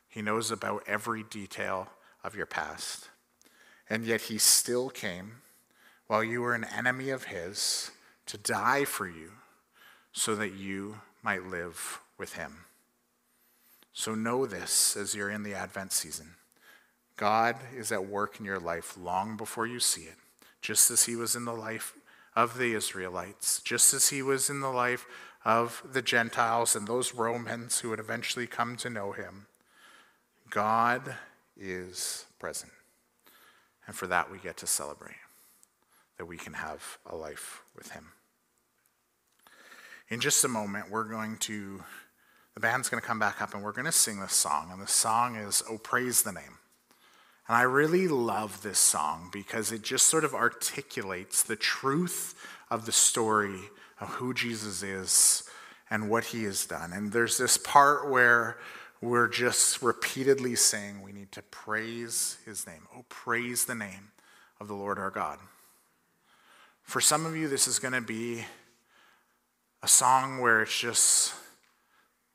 He 0.08 0.22
knows 0.22 0.52
about 0.52 0.84
every 0.88 1.24
detail 1.24 1.90
of 2.24 2.36
your 2.36 2.46
past. 2.46 3.10
And 3.90 4.06
yet 4.06 4.22
he 4.22 4.38
still 4.38 4.90
came 4.90 5.42
while 6.08 6.24
you 6.24 6.42
were 6.42 6.56
an 6.56 6.66
enemy 6.66 7.10
of 7.10 7.26
his 7.26 7.92
to 8.26 8.38
die 8.38 8.86
for 8.86 9.08
you 9.08 9.32
so 10.12 10.36
that 10.36 10.54
you 10.54 11.00
might 11.22 11.46
live 11.46 12.00
with 12.18 12.34
him. 12.34 12.66
So 13.94 14.16
know 14.16 14.46
this 14.46 14.98
as 14.98 15.16
you're 15.16 15.30
in 15.30 15.44
the 15.44 15.54
Advent 15.54 15.92
season 15.92 16.36
God 17.18 17.56
is 17.76 17.92
at 17.92 18.08
work 18.08 18.40
in 18.40 18.46
your 18.46 18.60
life 18.60 18.98
long 18.98 19.38
before 19.38 19.66
you 19.66 19.80
see 19.80 20.04
it, 20.04 20.18
just 20.62 20.92
as 20.92 21.06
he 21.06 21.16
was 21.16 21.36
in 21.36 21.46
the 21.46 21.54
life 21.54 21.94
of 22.36 22.58
the 22.58 22.74
Israelites, 22.74 23.62
just 23.64 23.94
as 23.94 24.10
he 24.10 24.22
was 24.22 24.50
in 24.50 24.60
the 24.60 24.70
life 24.70 25.06
of 25.46 25.82
the 25.90 26.02
Gentiles 26.02 26.76
and 26.76 26.88
those 26.88 27.14
Romans 27.14 27.80
who 27.80 27.90
would 27.90 28.00
eventually 28.00 28.48
come 28.48 28.76
to 28.78 28.90
know 28.90 29.14
him. 29.14 29.46
God 30.50 31.16
is 31.56 32.26
present. 32.38 32.74
And 33.88 33.96
for 33.96 34.08
that, 34.08 34.32
we 34.32 34.38
get 34.40 34.58
to 34.58 34.68
celebrate 34.68 35.16
that 36.18 36.26
we 36.26 36.38
can 36.38 36.54
have 36.54 36.98
a 37.06 37.16
life 37.16 37.62
with 37.76 37.92
Him. 37.92 38.12
In 40.10 40.20
just 40.20 40.44
a 40.44 40.48
moment, 40.48 40.90
we're 40.90 41.04
going 41.04 41.38
to, 41.38 41.84
the 42.54 42.60
band's 42.60 42.90
going 42.90 43.02
to 43.02 43.08
come 43.08 43.20
back 43.20 43.42
up 43.42 43.54
and 43.54 43.64
we're 43.64 43.72
going 43.72 43.86
to 43.86 43.92
sing 43.92 44.20
this 44.20 44.34
song. 44.34 44.70
And 44.72 44.82
the 44.82 44.88
song 44.88 45.36
is, 45.36 45.64
Oh, 45.70 45.78
Praise 45.78 46.24
the 46.24 46.32
Name. 46.32 46.60
And 47.48 47.58
I 47.58 47.64
really 47.64 48.08
love 48.08 48.62
this 48.64 48.80
song 48.80 49.30
because 49.32 49.72
it 49.72 49.84
just 49.84 50.08
sort 50.08 50.24
of 50.24 50.34
articulates 50.34 51.44
the 51.44 51.56
truth 51.56 52.36
of 52.72 52.86
the 52.86 52.92
story 52.92 53.60
of 54.00 54.10
who 54.10 54.34
Jesus 54.34 54.82
is 54.84 55.44
and 55.90 56.10
what 56.10 56.26
he 56.26 56.44
has 56.44 56.66
done. 56.66 56.92
And 56.92 57.12
there's 57.12 57.38
this 57.38 57.58
part 57.58 58.10
where 58.10 58.58
we're 59.06 59.28
just 59.28 59.82
repeatedly 59.82 60.56
saying 60.56 61.02
we 61.02 61.12
need 61.12 61.32
to 61.32 61.42
praise 61.44 62.38
his 62.46 62.66
name. 62.66 62.88
Oh, 62.96 63.06
praise 63.08 63.66
the 63.66 63.76
name 63.76 64.12
of 64.60 64.68
the 64.68 64.74
Lord 64.74 64.98
our 64.98 65.12
God. 65.12 65.38
For 66.82 67.00
some 67.00 67.26
of 67.26 67.36
you, 67.36 67.48
this 67.48 67.68
is 67.68 67.78
going 67.78 67.94
to 67.94 68.02
be 68.02 68.46
a 69.84 69.88
song 69.88 70.40
where 70.40 70.64
it's 70.64 70.78
just 70.78 71.34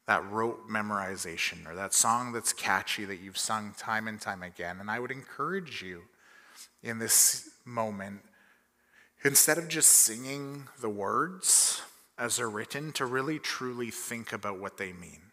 that 0.06 0.28
rote 0.30 0.68
memorization 0.68 1.68
or 1.68 1.74
that 1.74 1.92
song 1.92 2.32
that's 2.32 2.52
catchy 2.52 3.04
that 3.04 3.20
you've 3.20 3.38
sung 3.38 3.74
time 3.76 4.06
and 4.06 4.20
time 4.20 4.42
again. 4.42 4.78
And 4.80 4.90
I 4.90 5.00
would 5.00 5.10
encourage 5.10 5.82
you 5.82 6.02
in 6.82 6.98
this 6.98 7.50
moment, 7.64 8.20
instead 9.24 9.58
of 9.58 9.68
just 9.68 9.90
singing 9.90 10.68
the 10.80 10.88
words 10.88 11.82
as 12.16 12.36
they're 12.36 12.50
written, 12.50 12.92
to 12.92 13.06
really 13.06 13.38
truly 13.38 13.90
think 13.90 14.32
about 14.32 14.58
what 14.58 14.78
they 14.78 14.92
mean. 14.92 15.29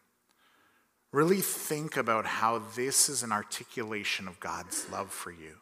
Really 1.17 1.41
think 1.41 1.97
about 1.97 2.27
how 2.27 2.61
this 2.75 3.09
is 3.09 3.23
an 3.23 3.31
articulation 3.31 4.27
of 4.27 4.39
God's 4.39 4.87
love 4.91 5.09
for 5.11 5.31
you. 5.31 5.55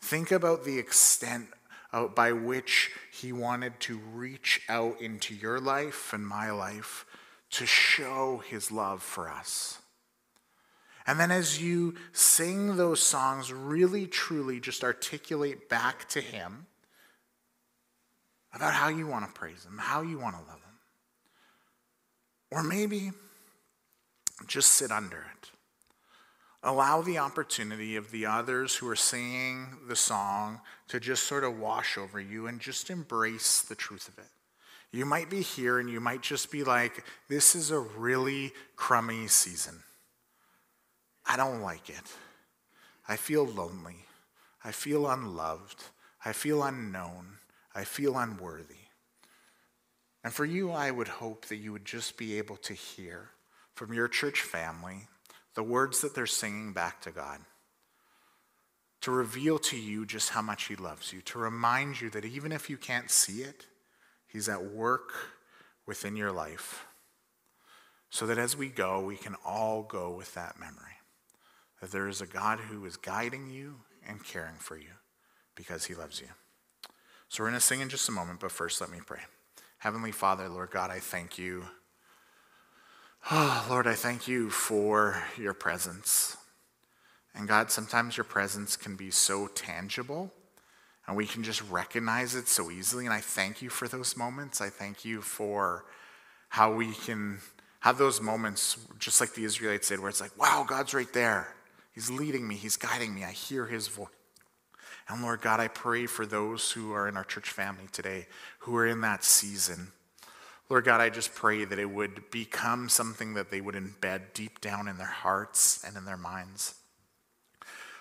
Think 0.00 0.30
about 0.30 0.64
the 0.64 0.78
extent 0.78 1.48
uh, 1.92 2.06
by 2.06 2.30
which 2.30 2.92
He 3.10 3.32
wanted 3.32 3.80
to 3.80 3.98
reach 3.98 4.60
out 4.68 5.00
into 5.00 5.34
your 5.34 5.58
life 5.58 6.12
and 6.12 6.24
my 6.24 6.52
life 6.52 7.06
to 7.50 7.66
show 7.66 8.44
His 8.46 8.70
love 8.70 9.02
for 9.02 9.28
us. 9.28 9.80
And 11.08 11.18
then 11.18 11.32
as 11.32 11.60
you 11.60 11.96
sing 12.12 12.76
those 12.76 13.00
songs, 13.00 13.52
really 13.52 14.06
truly 14.06 14.60
just 14.60 14.84
articulate 14.84 15.68
back 15.68 16.08
to 16.10 16.20
Him 16.20 16.66
about 18.52 18.74
how 18.74 18.86
you 18.90 19.08
want 19.08 19.26
to 19.26 19.32
praise 19.32 19.64
Him, 19.64 19.76
how 19.76 20.02
you 20.02 20.20
want 20.20 20.36
to 20.36 20.42
love 20.42 20.62
Him. 20.62 20.78
Or 22.52 22.62
maybe 22.62 23.10
just 24.46 24.72
sit 24.72 24.90
under 24.90 25.18
it. 25.18 25.50
Allow 26.62 27.02
the 27.02 27.18
opportunity 27.18 27.96
of 27.96 28.10
the 28.10 28.24
others 28.24 28.74
who 28.74 28.88
are 28.88 28.96
singing 28.96 29.66
the 29.86 29.96
song 29.96 30.60
to 30.88 30.98
just 30.98 31.24
sort 31.24 31.44
of 31.44 31.58
wash 31.58 31.98
over 31.98 32.18
you 32.18 32.46
and 32.46 32.58
just 32.58 32.88
embrace 32.88 33.60
the 33.60 33.74
truth 33.74 34.08
of 34.08 34.18
it. 34.18 34.30
You 34.90 35.04
might 35.04 35.28
be 35.28 35.42
here 35.42 35.78
and 35.78 35.90
you 35.90 36.00
might 36.00 36.22
just 36.22 36.50
be 36.50 36.64
like, 36.64 37.04
this 37.28 37.54
is 37.54 37.70
a 37.70 37.80
really 37.80 38.52
crummy 38.76 39.26
season. 39.26 39.82
I 41.26 41.36
don't 41.36 41.60
like 41.60 41.90
it. 41.90 42.12
I 43.08 43.16
feel 43.16 43.44
lonely. 43.44 44.06
I 44.64 44.72
feel 44.72 45.10
unloved. 45.10 45.82
I 46.24 46.32
feel 46.32 46.62
unknown. 46.62 47.38
I 47.74 47.84
feel 47.84 48.16
unworthy. 48.16 48.74
And 50.22 50.32
for 50.32 50.46
you, 50.46 50.70
I 50.70 50.90
would 50.90 51.08
hope 51.08 51.46
that 51.46 51.56
you 51.56 51.72
would 51.72 51.84
just 51.84 52.16
be 52.16 52.38
able 52.38 52.56
to 52.58 52.72
hear 52.72 53.30
from 53.74 53.92
your 53.92 54.08
church 54.08 54.40
family 54.40 55.08
the 55.54 55.62
words 55.62 56.00
that 56.00 56.14
they're 56.14 56.26
singing 56.26 56.72
back 56.72 57.00
to 57.02 57.10
God, 57.10 57.38
to 59.00 59.10
reveal 59.10 59.58
to 59.58 59.78
you 59.78 60.04
just 60.04 60.30
how 60.30 60.42
much 60.42 60.64
He 60.64 60.76
loves 60.76 61.12
you, 61.12 61.20
to 61.22 61.38
remind 61.38 62.00
you 62.00 62.10
that 62.10 62.24
even 62.24 62.52
if 62.52 62.68
you 62.68 62.76
can't 62.76 63.10
see 63.10 63.42
it, 63.42 63.66
He's 64.26 64.48
at 64.48 64.64
work 64.64 65.12
within 65.86 66.16
your 66.16 66.32
life. 66.32 66.86
So 68.10 68.26
that 68.26 68.38
as 68.38 68.56
we 68.56 68.68
go, 68.68 69.00
we 69.00 69.16
can 69.16 69.36
all 69.44 69.82
go 69.82 70.10
with 70.10 70.34
that 70.34 70.58
memory 70.58 70.98
that 71.80 71.90
there 71.90 72.08
is 72.08 72.22
a 72.22 72.26
God 72.26 72.60
who 72.60 72.84
is 72.86 72.96
guiding 72.96 73.50
you 73.50 73.74
and 74.08 74.24
caring 74.24 74.54
for 74.54 74.78
you 74.78 74.94
because 75.54 75.84
He 75.84 75.94
loves 75.94 76.20
you. 76.20 76.28
So 77.28 77.42
we're 77.42 77.50
going 77.50 77.60
to 77.60 77.66
sing 77.66 77.80
in 77.80 77.90
just 77.90 78.08
a 78.08 78.12
moment, 78.12 78.40
but 78.40 78.52
first 78.52 78.80
let 78.80 78.90
me 78.90 79.00
pray. 79.04 79.20
Heavenly 79.78 80.12
Father, 80.12 80.48
Lord 80.48 80.70
God, 80.70 80.90
I 80.90 80.98
thank 80.98 81.36
you 81.36 81.64
Oh, 83.30 83.66
Lord, 83.70 83.86
I 83.86 83.94
thank 83.94 84.28
you 84.28 84.50
for 84.50 85.22
your 85.38 85.54
presence. 85.54 86.36
And 87.34 87.48
God, 87.48 87.70
sometimes 87.70 88.18
your 88.18 88.24
presence 88.24 88.76
can 88.76 88.96
be 88.96 89.10
so 89.10 89.46
tangible 89.46 90.30
and 91.06 91.16
we 91.16 91.24
can 91.24 91.42
just 91.42 91.62
recognize 91.70 92.34
it 92.34 92.48
so 92.48 92.70
easily. 92.70 93.06
And 93.06 93.14
I 93.14 93.20
thank 93.20 93.62
you 93.62 93.70
for 93.70 93.88
those 93.88 94.14
moments. 94.14 94.60
I 94.60 94.68
thank 94.68 95.06
you 95.06 95.22
for 95.22 95.86
how 96.50 96.74
we 96.74 96.92
can 96.92 97.38
have 97.80 97.96
those 97.96 98.20
moments, 98.20 98.76
just 98.98 99.22
like 99.22 99.32
the 99.32 99.44
Israelites 99.44 99.88
did, 99.88 100.00
where 100.00 100.10
it's 100.10 100.20
like, 100.20 100.38
wow, 100.38 100.66
God's 100.68 100.92
right 100.92 101.12
there. 101.14 101.54
He's 101.94 102.10
leading 102.10 102.46
me, 102.46 102.56
He's 102.56 102.76
guiding 102.76 103.14
me. 103.14 103.24
I 103.24 103.30
hear 103.30 103.66
His 103.66 103.88
voice. 103.88 104.08
And 105.08 105.22
Lord 105.22 105.40
God, 105.40 105.60
I 105.60 105.68
pray 105.68 106.04
for 106.04 106.26
those 106.26 106.72
who 106.72 106.92
are 106.92 107.08
in 107.08 107.16
our 107.16 107.24
church 107.24 107.50
family 107.50 107.88
today 107.90 108.26
who 108.60 108.76
are 108.76 108.86
in 108.86 109.00
that 109.00 109.24
season 109.24 109.92
Lord 110.70 110.84
God, 110.84 111.00
I 111.00 111.10
just 111.10 111.34
pray 111.34 111.64
that 111.64 111.78
it 111.78 111.90
would 111.90 112.30
become 112.30 112.88
something 112.88 113.34
that 113.34 113.50
they 113.50 113.60
would 113.60 113.74
embed 113.74 114.32
deep 114.32 114.60
down 114.60 114.88
in 114.88 114.96
their 114.96 115.06
hearts 115.06 115.84
and 115.84 115.96
in 115.96 116.04
their 116.06 116.16
minds. 116.16 116.74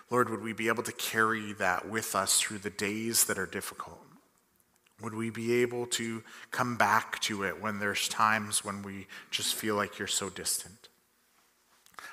Lord, 0.10 0.30
would 0.30 0.42
we 0.42 0.54
be 0.54 0.70
able 0.70 0.84
to 0.84 0.92
carry 0.94 1.54
that 1.54 1.90
with 1.90 2.16
us 2.16 2.40
through 2.40 2.60
the 2.60 2.70
days 2.70 3.26
that 3.26 3.38
are 3.38 3.46
difficult? 3.46 4.00
Would 5.02 5.14
we 5.14 5.30
be 5.30 5.62
able 5.62 5.88
to 5.88 6.24
come 6.52 6.78
back 6.78 7.20
to 7.22 7.44
it 7.44 7.62
when 7.62 7.80
there's 7.80 8.08
times 8.08 8.64
when 8.64 8.82
we 8.84 9.08
just 9.30 9.56
feel 9.56 9.76
like 9.76 10.00
you're 10.00 10.08
so 10.08 10.30
distant? 10.30 10.88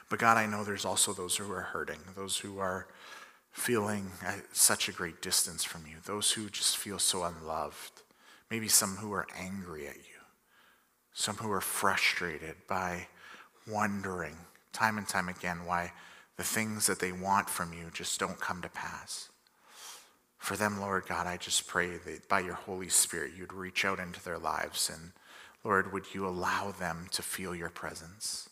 But 0.08 0.18
God, 0.18 0.36
I 0.36 0.46
know 0.46 0.64
there's 0.64 0.84
also 0.84 1.12
those 1.12 1.36
who 1.36 1.52
are 1.52 1.60
hurting, 1.60 2.00
those 2.16 2.38
who 2.38 2.58
are 2.58 2.88
feeling 3.52 4.10
such 4.52 4.88
a 4.88 4.92
great 4.92 5.22
distance 5.22 5.62
from 5.62 5.86
you, 5.86 5.96
those 6.04 6.32
who 6.32 6.48
just 6.48 6.76
feel 6.76 6.98
so 6.98 7.22
unloved, 7.22 8.02
maybe 8.50 8.66
some 8.66 8.96
who 8.96 9.12
are 9.12 9.26
angry 9.36 9.86
at 9.86 9.96
you 9.96 10.19
some 11.12 11.36
who 11.36 11.50
are 11.50 11.60
frustrated 11.60 12.56
by 12.68 13.06
wondering 13.66 14.36
time 14.72 14.98
and 14.98 15.08
time 15.08 15.28
again 15.28 15.64
why 15.64 15.92
the 16.36 16.44
things 16.44 16.86
that 16.86 17.00
they 17.00 17.12
want 17.12 17.50
from 17.50 17.72
you 17.72 17.90
just 17.92 18.18
don't 18.18 18.40
come 18.40 18.62
to 18.62 18.68
pass. 18.68 19.28
For 20.38 20.56
them, 20.56 20.80
Lord 20.80 21.04
God, 21.06 21.26
I 21.26 21.36
just 21.36 21.66
pray 21.66 21.98
that 21.98 22.28
by 22.28 22.40
your 22.40 22.54
Holy 22.54 22.88
Spirit, 22.88 23.32
you'd 23.36 23.52
reach 23.52 23.84
out 23.84 23.98
into 23.98 24.24
their 24.24 24.38
lives 24.38 24.90
and, 24.92 25.12
Lord, 25.62 25.92
would 25.92 26.14
you 26.14 26.26
allow 26.26 26.70
them 26.70 27.08
to 27.10 27.22
feel 27.22 27.54
your 27.54 27.68
presence? 27.68 28.48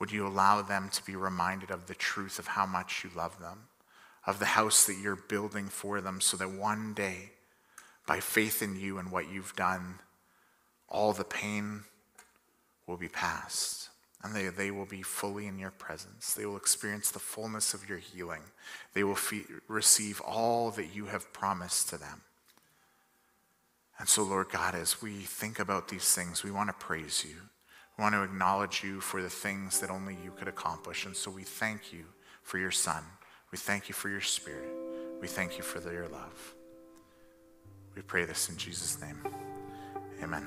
Would 0.00 0.10
you 0.10 0.26
allow 0.26 0.62
them 0.62 0.88
to 0.90 1.04
be 1.04 1.14
reminded 1.14 1.70
of 1.70 1.86
the 1.86 1.94
truth 1.94 2.38
of 2.38 2.48
how 2.48 2.66
much 2.66 3.04
you 3.04 3.10
love 3.14 3.38
them, 3.38 3.68
of 4.26 4.40
the 4.40 4.46
house 4.46 4.84
that 4.86 4.98
you're 5.00 5.16
building 5.16 5.68
for 5.68 6.00
them, 6.00 6.20
so 6.20 6.36
that 6.36 6.50
one 6.50 6.92
day, 6.94 7.32
by 8.06 8.18
faith 8.18 8.62
in 8.62 8.74
you 8.74 8.98
and 8.98 9.12
what 9.12 9.30
you've 9.30 9.54
done, 9.54 10.00
all 10.88 11.12
the 11.12 11.24
pain 11.24 11.84
will 12.88 12.96
be 12.96 13.08
past. 13.08 13.90
And 14.24 14.34
they, 14.34 14.48
they 14.48 14.72
will 14.72 14.86
be 14.86 15.02
fully 15.02 15.46
in 15.46 15.60
your 15.60 15.70
presence. 15.70 16.34
They 16.34 16.44
will 16.44 16.56
experience 16.56 17.12
the 17.12 17.20
fullness 17.20 17.72
of 17.72 17.88
your 17.88 17.98
healing. 17.98 18.42
They 18.92 19.04
will 19.04 19.14
fe- 19.14 19.44
receive 19.68 20.20
all 20.20 20.72
that 20.72 20.92
you 20.92 21.06
have 21.06 21.32
promised 21.32 21.88
to 21.90 21.98
them. 21.98 22.22
And 24.00 24.08
so, 24.08 24.24
Lord 24.24 24.48
God, 24.48 24.74
as 24.74 25.00
we 25.00 25.12
think 25.12 25.60
about 25.60 25.88
these 25.88 26.12
things, 26.14 26.42
we 26.42 26.50
want 26.50 26.68
to 26.68 26.84
praise 26.84 27.24
you. 27.24 27.36
We 27.96 28.02
want 28.02 28.14
to 28.14 28.22
acknowledge 28.22 28.82
you 28.82 29.00
for 29.00 29.22
the 29.22 29.30
things 29.30 29.78
that 29.80 29.90
only 29.90 30.16
you 30.24 30.32
could 30.32 30.48
accomplish. 30.48 31.06
And 31.06 31.14
so 31.14 31.30
we 31.30 31.44
thank 31.44 31.92
you 31.92 32.04
for 32.42 32.58
your 32.58 32.70
Son. 32.70 33.02
We 33.52 33.58
thank 33.58 33.88
you 33.88 33.94
for 33.94 34.08
your 34.08 34.20
Spirit. 34.20 34.70
We 35.20 35.28
thank 35.28 35.56
you 35.58 35.62
for 35.62 35.80
your 35.92 36.08
love. 36.08 36.54
We 37.94 38.02
pray 38.02 38.24
this 38.24 38.48
in 38.48 38.56
Jesus' 38.56 39.00
name. 39.00 39.20
Amen. 40.22 40.46